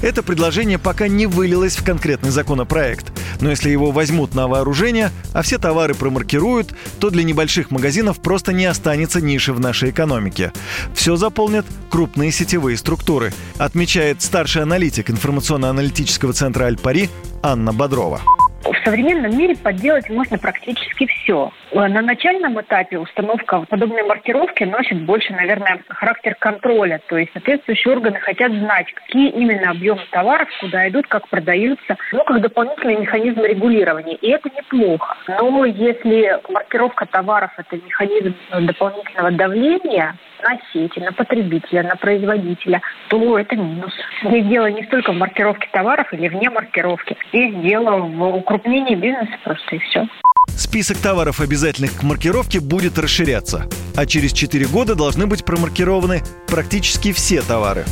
Это 0.00 0.22
предложение 0.22 0.78
пока 0.78 1.08
не 1.08 1.26
вылилось 1.26 1.76
в 1.76 1.84
конкретный 1.84 2.30
законопроект. 2.30 3.12
Но 3.40 3.50
если 3.50 3.68
его 3.68 3.90
возьмут 3.90 4.34
на 4.34 4.48
вооружение, 4.48 5.10
а 5.34 5.42
все 5.42 5.58
товары 5.58 5.94
промаркируют, 5.94 6.74
то 6.98 7.10
для 7.10 7.24
небольших 7.24 7.70
магазинов 7.70 8.20
просто 8.20 8.54
не 8.54 8.64
останется 8.64 9.20
ниши 9.20 9.52
в 9.52 9.60
нашей 9.60 9.90
экономике. 9.90 10.52
Все 10.94 11.16
заполнят 11.16 11.66
крупные 11.90 12.32
сетевые 12.32 12.78
структуры, 12.78 13.34
отмечает 13.58 14.22
старший 14.22 14.62
аналитик 14.62 15.10
информационно-аналитического 15.10 16.32
центра 16.32 16.64
«Альпари» 16.64 17.10
Анна 17.42 17.74
Бодрова. 17.74 18.22
В 18.66 18.84
современном 18.84 19.36
мире 19.38 19.54
подделать 19.56 20.08
можно 20.10 20.38
практически 20.38 21.06
все. 21.06 21.52
На 21.72 22.02
начальном 22.02 22.60
этапе 22.60 22.98
установка 22.98 23.64
подобной 23.68 24.02
маркировки 24.02 24.64
носит 24.64 25.02
больше, 25.04 25.32
наверное, 25.32 25.82
характер 25.88 26.34
контроля. 26.38 27.00
То 27.08 27.16
есть 27.16 27.32
соответствующие 27.32 27.94
органы 27.94 28.18
хотят 28.18 28.50
знать, 28.52 28.92
какие 28.92 29.30
именно 29.30 29.70
объемы 29.70 30.02
товаров 30.10 30.48
куда 30.60 30.88
идут, 30.88 31.06
как 31.06 31.28
продаются, 31.28 31.96
ну, 32.12 32.24
как 32.24 32.40
дополнительный 32.40 32.96
механизм 32.96 33.40
регулирования. 33.42 34.16
И 34.16 34.30
это 34.30 34.48
неплохо. 34.48 35.16
Но 35.28 35.64
если 35.64 36.40
маркировка 36.48 37.06
товаров– 37.06 37.52
это 37.56 37.76
механизм 37.76 38.34
дополнительного 38.50 39.30
давления, 39.30 40.16
на 40.42 40.58
сети, 40.72 41.00
на 41.00 41.12
потребителя, 41.12 41.82
на 41.82 41.96
производителя, 41.96 42.80
то 43.08 43.38
это 43.38 43.56
минус. 43.56 43.92
Здесь 44.24 44.46
дело 44.46 44.70
не 44.70 44.84
столько 44.84 45.12
в 45.12 45.16
маркировке 45.16 45.68
товаров 45.72 46.12
или 46.12 46.28
вне 46.28 46.50
маркировки. 46.50 47.16
Здесь 47.28 47.54
дело 47.62 47.98
в 47.98 48.36
укрупнении 48.36 48.94
бизнеса 48.94 49.32
просто 49.44 49.76
и 49.76 49.78
все. 49.78 50.06
Список 50.48 50.98
товаров, 50.98 51.40
обязательных 51.40 51.98
к 51.98 52.02
маркировке, 52.02 52.60
будет 52.60 52.98
расширяться. 52.98 53.66
А 53.96 54.06
через 54.06 54.32
4 54.32 54.66
года 54.66 54.94
должны 54.94 55.26
быть 55.26 55.44
промаркированы 55.44 56.22
практически 56.48 57.12
все 57.12 57.42
товары. 57.42 57.84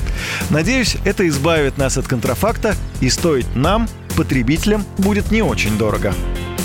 Надеюсь, 0.51 0.97
это 1.05 1.27
избавит 1.29 1.79
нас 1.79 1.99
от 1.99 2.07
контрафакта 2.07 2.75
и 3.01 3.11
стоить 3.11 3.55
нам, 3.55 3.87
потребителям, 4.17 4.83
будет 4.99 5.31
не 5.31 5.43
очень 5.43 5.77
дорого. 5.77 6.13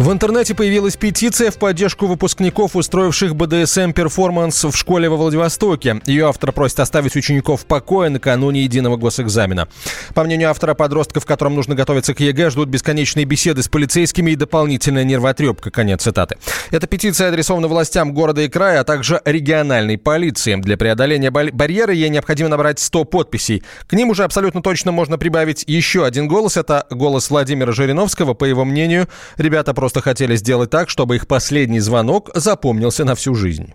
В 0.00 0.10
интернете 0.10 0.54
появилась 0.54 0.96
петиция 0.96 1.50
в 1.50 1.58
поддержку 1.58 2.06
выпускников, 2.06 2.74
устроивших 2.74 3.36
БДСМ-перформанс 3.36 4.64
в 4.64 4.74
школе 4.74 5.10
во 5.10 5.16
Владивостоке. 5.16 6.00
Ее 6.06 6.26
автор 6.26 6.52
просит 6.52 6.80
оставить 6.80 7.16
учеников 7.16 7.60
в 7.60 7.66
покое 7.66 8.08
накануне 8.08 8.62
единого 8.62 8.96
госэкзамена. 8.96 9.68
По 10.14 10.24
мнению 10.24 10.48
автора, 10.48 10.72
подростков, 10.72 11.26
которым 11.26 11.54
нужно 11.54 11.74
готовиться 11.74 12.14
к 12.14 12.20
ЕГЭ, 12.20 12.48
ждут 12.48 12.70
бесконечные 12.70 13.26
беседы 13.26 13.62
с 13.62 13.68
полицейскими 13.68 14.30
и 14.30 14.36
дополнительная 14.36 15.04
нервотрепка. 15.04 15.70
Конец 15.70 16.04
цитаты. 16.04 16.38
Эта 16.70 16.86
петиция 16.86 17.28
адресована 17.28 17.68
властям 17.68 18.14
города 18.14 18.40
и 18.40 18.48
края, 18.48 18.80
а 18.80 18.84
также 18.84 19.20
региональной 19.26 19.98
полиции. 19.98 20.54
Для 20.54 20.78
преодоления 20.78 21.30
барьера 21.30 21.92
ей 21.92 22.08
необходимо 22.08 22.48
набрать 22.48 22.78
100 22.78 23.04
подписей. 23.04 23.62
К 23.86 23.92
ним 23.92 24.08
уже 24.08 24.24
абсолютно 24.24 24.62
точно 24.62 24.92
можно 24.92 25.18
прибавить 25.18 25.62
еще 25.66 26.06
один 26.06 26.26
голос. 26.26 26.56
Это 26.56 26.86
голос 26.88 27.28
Владимира 27.28 27.72
Жириновского. 27.72 28.32
По 28.32 28.46
его 28.46 28.64
мнению, 28.64 29.06
ребята 29.36 29.74
просто 29.74 29.89
просто 29.90 30.08
хотели 30.08 30.36
сделать 30.36 30.70
так, 30.70 30.88
чтобы 30.88 31.16
их 31.16 31.26
последний 31.26 31.80
звонок 31.80 32.28
запомнился 32.34 33.04
на 33.04 33.16
всю 33.16 33.34
жизнь. 33.34 33.74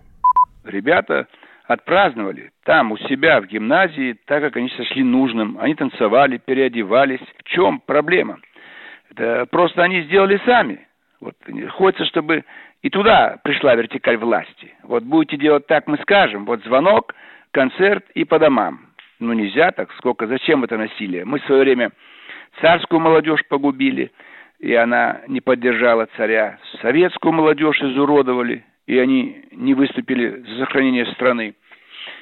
Ребята 0.64 1.26
отпраздновали 1.66 2.52
там, 2.64 2.92
у 2.92 2.96
себя 2.96 3.38
в 3.42 3.46
гимназии, 3.46 4.16
так 4.24 4.40
как 4.40 4.56
они 4.56 4.70
сошли 4.70 5.02
нужным. 5.02 5.58
Они 5.60 5.74
танцевали, 5.74 6.38
переодевались. 6.38 7.20
В 7.38 7.42
чем 7.44 7.80
проблема? 7.80 8.38
Это 9.10 9.44
просто 9.50 9.82
они 9.82 10.04
сделали 10.04 10.40
сами. 10.46 10.86
Вот 11.20 11.34
хочется, 11.72 12.06
чтобы 12.06 12.44
и 12.80 12.88
туда 12.88 13.36
пришла 13.44 13.74
вертикаль 13.74 14.16
власти. 14.16 14.72
Вот 14.84 15.02
будете 15.02 15.36
делать 15.36 15.66
так, 15.66 15.86
мы 15.86 15.98
скажем. 15.98 16.46
Вот 16.46 16.64
звонок, 16.64 17.14
концерт 17.50 18.04
и 18.14 18.24
по 18.24 18.38
домам. 18.38 18.86
Ну 19.18 19.34
нельзя 19.34 19.70
так, 19.70 19.92
сколько, 19.98 20.26
зачем 20.26 20.64
это 20.64 20.78
насилие? 20.78 21.26
Мы 21.26 21.40
в 21.40 21.44
свое 21.44 21.60
время 21.60 21.90
царскую 22.62 23.00
молодежь 23.00 23.44
погубили– 23.50 24.10
и 24.58 24.74
она 24.74 25.22
не 25.28 25.40
поддержала 25.40 26.08
царя. 26.16 26.58
Советскую 26.80 27.32
молодежь 27.32 27.80
изуродовали, 27.82 28.64
и 28.86 28.98
они 28.98 29.44
не 29.52 29.74
выступили 29.74 30.42
за 30.42 30.60
сохранение 30.60 31.06
страны. 31.12 31.54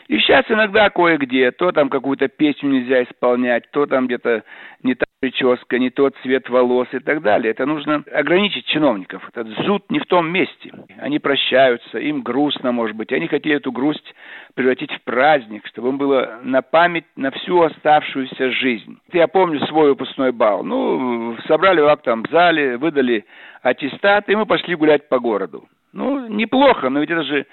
И 0.08 0.18
сейчас 0.18 0.44
иногда 0.48 0.90
кое-где, 0.90 1.50
то 1.50 1.72
там 1.72 1.88
какую-то 1.88 2.28
песню 2.28 2.70
нельзя 2.70 3.02
исполнять, 3.04 3.70
то 3.70 3.86
там 3.86 4.06
где-то 4.06 4.42
не 4.82 4.94
та 4.94 5.06
прическа, 5.24 5.78
не 5.78 5.88
тот 5.88 6.14
цвет 6.22 6.50
волос 6.50 6.86
и 6.92 6.98
так 6.98 7.22
далее. 7.22 7.50
Это 7.50 7.64
нужно 7.64 8.04
ограничить 8.12 8.66
чиновников. 8.66 9.26
Этот 9.30 9.48
зуд 9.64 9.82
не 9.88 9.98
в 9.98 10.04
том 10.04 10.30
месте. 10.30 10.70
Они 10.98 11.18
прощаются, 11.18 11.98
им 11.98 12.20
грустно, 12.20 12.72
может 12.72 12.94
быть. 12.94 13.10
Они 13.10 13.26
хотели 13.26 13.56
эту 13.56 13.72
грусть 13.72 14.14
превратить 14.54 14.92
в 14.92 15.00
праздник, 15.02 15.66
чтобы 15.66 15.88
им 15.88 15.96
было 15.96 16.40
на 16.42 16.60
память 16.60 17.06
на 17.16 17.30
всю 17.30 17.62
оставшуюся 17.62 18.50
жизнь. 18.50 18.98
Я 19.14 19.26
помню 19.26 19.60
свой 19.66 19.88
выпускной 19.90 20.32
бал. 20.32 20.62
Ну, 20.62 21.38
собрали 21.48 21.80
в 21.80 21.86
актовом 21.86 22.26
зале, 22.30 22.76
выдали 22.76 23.24
аттестат, 23.62 24.28
и 24.28 24.36
мы 24.36 24.44
пошли 24.44 24.74
гулять 24.74 25.08
по 25.08 25.18
городу. 25.18 25.64
Ну, 25.94 26.28
неплохо, 26.28 26.90
но 26.90 27.00
ведь 27.00 27.10
это 27.10 27.22
же 27.22 27.46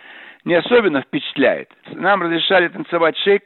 не 0.43 0.55
особенно 0.55 1.03
впечатляет. 1.03 1.69
Нам 1.93 2.21
разрешали 2.21 2.67
танцевать 2.67 3.15
шейк, 3.19 3.43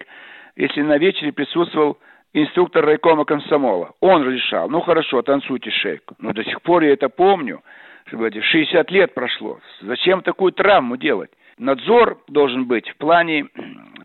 если 0.56 0.82
на 0.82 0.98
вечере 0.98 1.32
присутствовал 1.32 2.00
инструктор 2.36 2.86
райкома 2.86 3.24
комсомола. 3.24 3.94
Он 4.02 4.24
разрешал. 4.24 4.70
Ну 4.70 4.82
хорошо, 4.82 5.22
танцуйте 5.22 5.72
шейк. 5.72 6.04
Но 6.20 6.34
до 6.34 6.44
сих 6.44 6.62
пор 6.62 6.84
я 6.84 6.92
это 6.94 7.08
помню. 7.08 7.62
Что 8.08 8.30
60 8.30 8.92
лет 8.92 9.14
прошло. 9.14 9.60
Зачем 9.82 10.22
такую 10.22 10.52
травму 10.52 10.98
делать? 10.98 11.32
Надзор 11.58 12.20
должен 12.28 12.66
быть 12.66 12.88
в 12.90 12.98
плане 12.98 13.46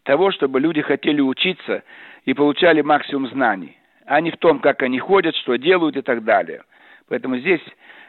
того, 0.05 0.31
чтобы 0.31 0.61
люди 0.61 0.81
хотели 0.81 1.21
учиться 1.21 1.83
и 2.25 2.33
получали 2.33 2.81
максимум 2.81 3.29
знаний, 3.29 3.77
а 4.07 4.21
не 4.21 4.31
в 4.31 4.37
том, 4.37 4.61
как 4.61 4.83
они 4.83 5.01
ходят, 5.01 5.35
что 5.37 5.57
делают 5.57 5.97
и 5.97 6.03
так 6.03 6.25
далее. 6.25 6.63
Поэтому 7.09 7.37
здесь 7.39 7.61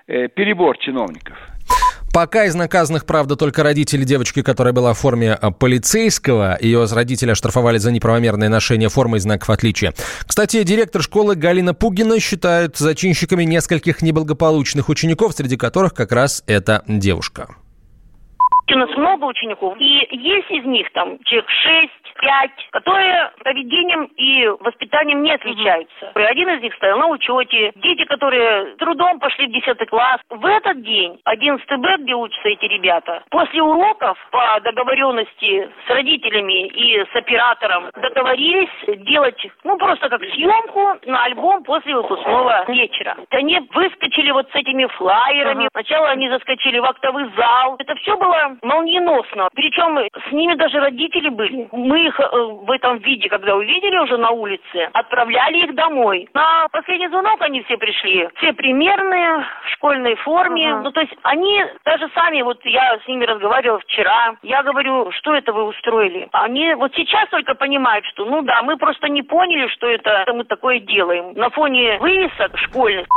э, 0.08 0.28
перебор 0.28 0.78
чиновников. 0.78 1.38
Пока 2.14 2.44
из 2.44 2.56
наказанных, 2.56 3.06
правда, 3.06 3.38
только 3.38 3.64
родители 3.64 4.04
девочки, 4.04 4.42
которая 4.42 4.74
была 4.74 4.94
в 4.94 5.00
форме 5.00 5.32
а, 5.34 5.52
полицейского. 5.52 6.58
Ее 6.60 6.86
родители 6.92 7.32
оштрафовали 7.32 7.78
за 7.78 7.92
неправомерное 7.92 8.50
ношение 8.50 8.90
формы 8.90 9.18
и 9.18 9.20
знаков 9.22 9.50
отличия. 9.50 9.94
Кстати, 10.28 10.62
директор 10.64 11.02
школы 11.02 11.36
Галина 11.36 11.74
Пугина 11.74 12.20
считает 12.20 12.76
зачинщиками 12.76 13.44
нескольких 13.46 14.02
неблагополучных 14.02 14.90
учеников, 14.90 15.34
среди 15.34 15.56
которых 15.56 15.94
как 15.94 16.12
раз 16.12 16.44
эта 16.48 16.84
девушка. 16.86 17.56
У 18.74 18.78
нас 18.78 18.90
много 18.98 19.26
учеников, 19.26 19.76
и 19.80 19.84
есть 19.84 20.50
из 20.50 20.66
них 20.66 20.88
там 20.94 21.18
человек 21.26 21.50
шесть, 21.50 22.01
пять, 22.16 22.68
которые 22.72 23.32
поведением 23.44 24.06
и 24.16 24.48
воспитанием 24.60 25.24
не 25.24 25.32
отличаются. 25.32 26.12
Угу. 26.16 26.24
Один 26.24 26.50
из 26.50 26.62
них 26.62 26.74
стоял 26.76 27.00
на 27.00 27.08
учете. 27.08 27.72
Дети, 27.76 28.06
которые 28.06 28.76
трудом 28.78 29.20
пошли 29.20 29.48
в 29.48 29.52
10 29.52 29.90
класс. 29.90 30.20
В 30.30 30.46
этот 30.46 30.82
день, 30.84 31.20
11 31.26 31.68
Б, 31.78 31.98
где 31.98 32.14
учатся 32.14 32.50
эти 32.50 32.66
ребята, 32.66 33.24
после 33.30 33.62
уроков 33.62 34.18
по 34.32 34.60
договоренности 34.62 35.70
с 35.86 35.90
родителями 35.90 36.68
и 36.68 37.04
с 37.04 37.16
оператором 37.16 37.90
договорились 38.02 38.70
делать, 39.06 39.48
ну, 39.64 39.78
просто 39.78 40.10
как 40.10 40.22
съемку 40.22 41.00
на 41.06 41.24
альбом 41.26 41.64
после 41.64 41.96
выпускного 41.96 42.66
вечера. 42.68 43.18
Они 43.30 43.60
выскочили 43.74 44.32
вот 44.32 44.50
с 44.52 44.56
этими 44.56 44.86
флайерами. 44.86 45.66
Ага. 45.66 45.70
Сначала 45.72 46.10
они 46.10 46.30
заскочили 46.30 46.80
в 46.80 46.86
актовый 46.86 47.30
зал. 47.36 47.76
Это 47.80 47.96
все 47.96 48.18
было 48.18 48.58
молниеносно. 48.62 49.50
Причем 49.54 49.98
с 49.98 50.32
ними 50.32 50.56
даже 50.56 50.80
родители 50.80 51.30
были. 51.30 51.68
Мы 51.72 52.01
их 52.08 52.20
э, 52.20 52.24
в 52.32 52.70
этом 52.72 52.98
виде, 53.00 53.30
когда 53.30 53.56
увидели 53.56 53.98
уже 53.98 54.18
на 54.18 54.32
улице, 54.32 54.90
отправляли 54.94 55.66
их 55.66 55.76
домой. 55.76 56.30
На 56.34 56.68
последний 56.70 57.08
звонок 57.08 57.42
они 57.42 57.64
все 57.64 57.78
пришли. 57.78 58.30
Все 58.36 58.54
примерные, 58.54 59.46
в 59.66 59.70
школьной 59.74 60.16
форме. 60.16 60.74
Ага. 60.74 60.82
Ну, 60.84 60.92
то 60.92 61.02
есть 61.02 61.14
они 61.24 61.64
даже 61.86 62.10
сами, 62.14 62.42
вот 62.42 62.60
я 62.66 63.00
с 63.04 63.08
ними 63.08 63.26
разговаривала 63.26 63.80
вчера, 63.80 64.36
я 64.44 64.64
говорю, 64.64 65.12
что 65.12 65.34
это 65.34 65.54
вы 65.54 65.64
устроили? 65.64 66.30
Они 66.32 66.74
вот 66.76 66.94
сейчас 66.96 67.30
только 67.30 67.56
понимают, 67.56 68.06
что 68.06 68.26
ну 68.26 68.42
да, 68.42 68.62
мы 68.62 68.78
просто 68.78 69.08
не 69.10 69.24
поняли, 69.24 69.68
что 69.68 69.88
это 69.88 70.26
мы 70.34 70.44
такое 70.44 70.80
делаем. 70.80 71.34
На 71.34 71.50
фоне 71.50 71.98
вывесок 72.00 72.58
школьных 72.58 73.08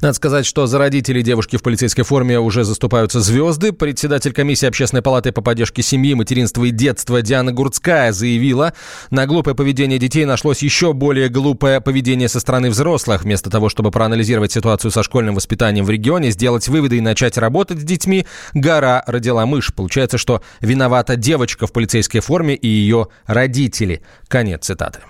Надо 0.00 0.14
сказать, 0.14 0.46
что 0.46 0.66
за 0.66 0.78
родителей 0.78 1.22
девушки 1.22 1.56
в 1.56 1.62
полицейской 1.62 2.04
форме 2.04 2.38
уже 2.38 2.64
заступаются 2.64 3.20
звезды. 3.20 3.72
Председатель 3.72 4.32
комиссии 4.32 4.66
Общественной 4.66 5.02
палаты 5.02 5.32
по 5.32 5.42
поддержке 5.42 5.82
семьи, 5.82 6.14
материнства 6.14 6.64
и 6.64 6.70
детства 6.70 7.22
Диана 7.22 7.52
Гурцкая 7.52 8.12
заявила, 8.12 8.72
на 9.10 9.26
глупое 9.26 9.54
поведение 9.54 9.98
детей 9.98 10.24
нашлось 10.24 10.62
еще 10.62 10.92
более 10.92 11.28
глупое 11.28 11.80
поведение 11.80 12.28
со 12.28 12.40
стороны 12.40 12.70
взрослых. 12.70 13.22
Вместо 13.22 13.50
того, 13.50 13.68
чтобы 13.68 13.90
проанализировать 13.90 14.52
ситуацию 14.52 14.90
со 14.90 15.02
школьным 15.02 15.34
воспитанием 15.34 15.84
в 15.84 15.90
регионе, 15.90 16.30
сделать 16.30 16.68
выводы 16.68 16.98
и 16.98 17.00
начать 17.00 17.36
работать 17.38 17.80
с 17.80 17.84
детьми, 17.84 18.26
гора 18.54 19.02
родила 19.06 19.46
мышь. 19.46 19.72
Получается, 19.74 20.18
что 20.18 20.42
виновата 20.60 21.16
девочка 21.16 21.66
в 21.66 21.72
полицейской 21.72 22.20
форме 22.20 22.54
и 22.54 22.68
ее 22.68 23.08
родители. 23.26 24.02
Конец 24.28 24.66
цитаты. 24.66 25.00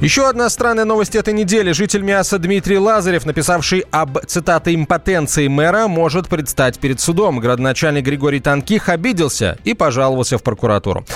Еще 0.00 0.28
одна 0.28 0.50
странная 0.50 0.84
новость 0.84 1.16
этой 1.16 1.32
недели. 1.32 1.72
Житель 1.72 2.02
Мяса 2.02 2.38
Дмитрий 2.38 2.76
Лазарев, 2.76 3.24
написавший 3.24 3.82
об, 3.90 4.18
цитате, 4.26 4.74
импотенции 4.74 5.48
мэра, 5.48 5.88
может 5.88 6.28
предстать 6.28 6.78
перед 6.78 7.00
судом. 7.00 7.38
Градоначальник 7.40 8.04
Григорий 8.04 8.40
Танких 8.40 8.90
обиделся 8.90 9.56
и 9.64 9.72
пожаловался 9.72 10.36
в 10.36 10.42
прокуратуру. 10.42 11.06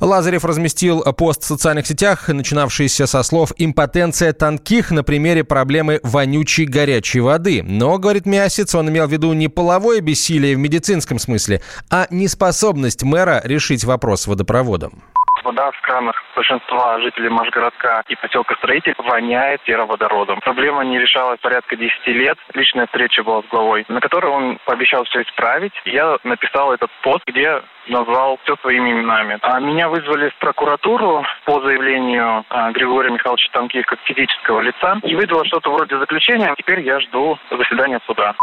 Лазарев 0.00 0.44
разместил 0.44 1.00
пост 1.14 1.44
в 1.44 1.46
социальных 1.46 1.86
сетях, 1.86 2.28
начинавшийся 2.28 3.06
со 3.06 3.22
слов 3.22 3.52
«импотенция 3.56 4.34
Танких» 4.34 4.90
на 4.90 5.02
примере 5.02 5.42
проблемы 5.42 6.00
вонючей 6.02 6.66
горячей 6.66 7.20
воды. 7.20 7.62
Но, 7.62 7.96
говорит 7.96 8.26
Мясец, 8.26 8.74
он 8.74 8.90
имел 8.90 9.06
в 9.06 9.12
виду 9.12 9.32
не 9.32 9.48
половое 9.48 10.02
бессилие 10.02 10.56
в 10.56 10.58
медицинском 10.58 11.18
смысле, 11.18 11.62
а 11.88 12.06
неспособность 12.10 13.02
мэра 13.02 13.40
решить 13.44 13.82
вопрос 13.84 14.22
с 14.22 14.26
водопроводом 14.26 15.02
вода 15.46 15.70
в 15.70 15.80
кранах 15.80 16.22
большинства 16.34 17.00
жителей 17.00 17.28
Машгородка 17.28 18.02
и 18.08 18.16
поселка 18.16 18.56
Строитель 18.56 18.94
воняет 18.98 19.60
сероводородом. 19.64 20.40
Проблема 20.40 20.84
не 20.84 20.98
решалась 20.98 21.38
порядка 21.40 21.76
10 21.76 22.06
лет. 22.08 22.36
Личная 22.52 22.86
встреча 22.86 23.22
была 23.22 23.42
с 23.42 23.46
главой, 23.46 23.84
на 23.88 24.00
которой 24.00 24.32
он 24.32 24.58
пообещал 24.64 25.04
все 25.04 25.22
исправить. 25.22 25.72
Я 25.84 26.18
написал 26.24 26.72
этот 26.72 26.90
пост, 27.02 27.22
где 27.26 27.62
назвал 27.88 28.38
все 28.42 28.56
своими 28.56 28.90
именами. 28.90 29.38
А 29.42 29.60
меня 29.60 29.88
вызвали 29.88 30.30
в 30.30 30.36
прокуратуру 30.38 31.24
по 31.44 31.60
заявлению 31.60 32.44
а, 32.50 32.72
Григория 32.72 33.10
Михайловича 33.10 33.48
Танких 33.52 33.86
как 33.86 34.00
физического 34.00 34.60
лица 34.60 34.98
и 35.04 35.14
выдало 35.14 35.44
что-то 35.44 35.70
вроде 35.70 35.96
заключения. 35.98 36.52
Теперь 36.58 36.80
я 36.80 36.98
жду 36.98 37.38
заседания 37.50 38.00
суда. 38.06 38.34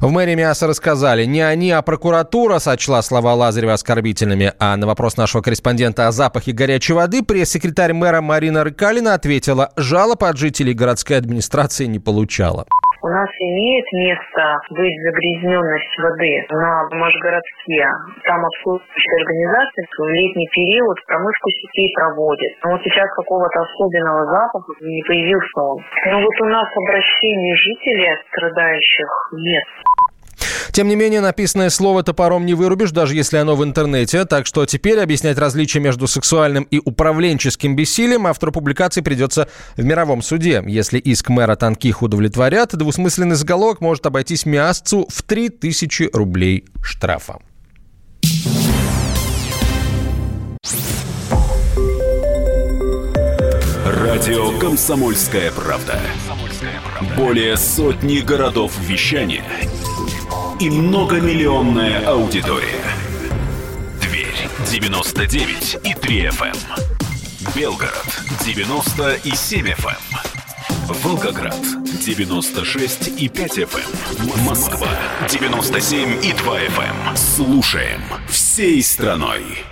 В 0.00 0.10
мэрии 0.10 0.34
Миаса 0.34 0.66
рассказали, 0.66 1.24
не 1.24 1.40
они, 1.40 1.70
а 1.70 1.82
прокуратура 1.82 2.58
сочла 2.58 3.02
слова 3.02 3.34
Лазарева 3.34 3.72
оскорбительными. 3.72 4.52
А 4.58 4.76
на 4.76 4.86
вопрос 4.86 5.16
нашего 5.16 5.42
корреспондента 5.42 6.08
о 6.08 6.12
запахе 6.12 6.52
горячей 6.52 6.92
воды 6.92 7.22
пресс-секретарь 7.22 7.92
мэра 7.92 8.20
Марина 8.20 8.64
Рыкалина 8.64 9.14
ответила, 9.14 9.72
жалоб 9.76 10.24
от 10.24 10.36
жителей 10.36 10.74
городской 10.74 11.16
администрации 11.16 11.86
не 11.86 11.98
получала 11.98 12.66
у 13.04 13.08
нас 13.08 13.28
имеет 13.38 13.84
место 13.92 14.56
быть 14.70 14.96
загрязненность 15.04 15.98
воды 16.00 16.40
на 16.48 16.88
Машгородске. 16.96 17.84
Там 18.24 18.40
обслуживающая 18.40 19.16
организация 19.20 19.84
в 19.98 20.08
летний 20.08 20.48
период 20.48 20.96
промывку 21.06 21.50
сетей 21.50 21.92
проводит. 21.94 22.52
Но 22.64 22.72
вот 22.72 22.80
сейчас 22.82 23.04
какого-то 23.12 23.60
особенного 23.60 24.24
запаха 24.24 24.72
не 24.80 25.02
появился 25.02 25.60
он. 25.60 25.84
Но 26.06 26.20
вот 26.22 26.40
у 26.40 26.44
нас 26.46 26.64
обращений 26.76 27.54
жителей 27.54 28.16
страдающих 28.32 29.10
нет. 29.32 29.64
Тем 30.74 30.88
не 30.88 30.96
менее, 30.96 31.20
написанное 31.20 31.70
слово 31.70 32.02
топором 32.02 32.46
не 32.46 32.54
вырубишь, 32.54 32.90
даже 32.90 33.14
если 33.14 33.36
оно 33.36 33.54
в 33.54 33.62
интернете. 33.62 34.24
Так 34.24 34.44
что 34.44 34.66
теперь 34.66 34.98
объяснять 34.98 35.38
различия 35.38 35.78
между 35.78 36.08
сексуальным 36.08 36.64
и 36.64 36.80
управленческим 36.84 37.76
бессилием 37.76 38.26
автору 38.26 38.50
публикации 38.50 39.00
придется 39.00 39.48
в 39.76 39.84
мировом 39.84 40.20
суде. 40.20 40.64
Если 40.66 40.98
иск 40.98 41.28
мэра 41.28 41.54
Танких 41.54 42.02
удовлетворят, 42.02 42.74
двусмысленный 42.74 43.36
заголовок 43.36 43.80
может 43.80 44.04
обойтись 44.04 44.46
Миасцу 44.46 45.06
в 45.08 45.22
3000 45.22 46.10
рублей 46.12 46.64
штрафа. 46.82 47.38
Радио 53.86 54.58
«Комсомольская 54.58 55.52
правда». 55.52 56.00
Более 57.16 57.56
сотни 57.56 58.18
городов 58.18 58.72
вещания– 58.88 59.44
и 60.60 60.70
многомиллионная 60.70 62.06
аудитория. 62.06 62.84
Дверь 64.00 64.48
99 64.70 65.78
и 65.84 65.94
3 65.94 66.26
FM. 66.28 66.46
Эм. 66.46 67.54
Белгород 67.54 68.06
90 68.44 69.14
и 69.24 69.30
7 69.34 69.66
FM. 69.66 69.88
Эм. 69.88 70.94
Волгоград 71.02 71.60
96 72.04 73.08
и 73.20 73.28
5 73.28 73.58
FM. 73.58 74.38
Эм. 74.38 74.44
Москва 74.44 74.88
97 75.28 76.24
и 76.24 76.32
2 76.32 76.60
FM. 76.60 77.16
Слушаем 77.16 78.02
всей 78.28 78.82
страной. 78.82 79.64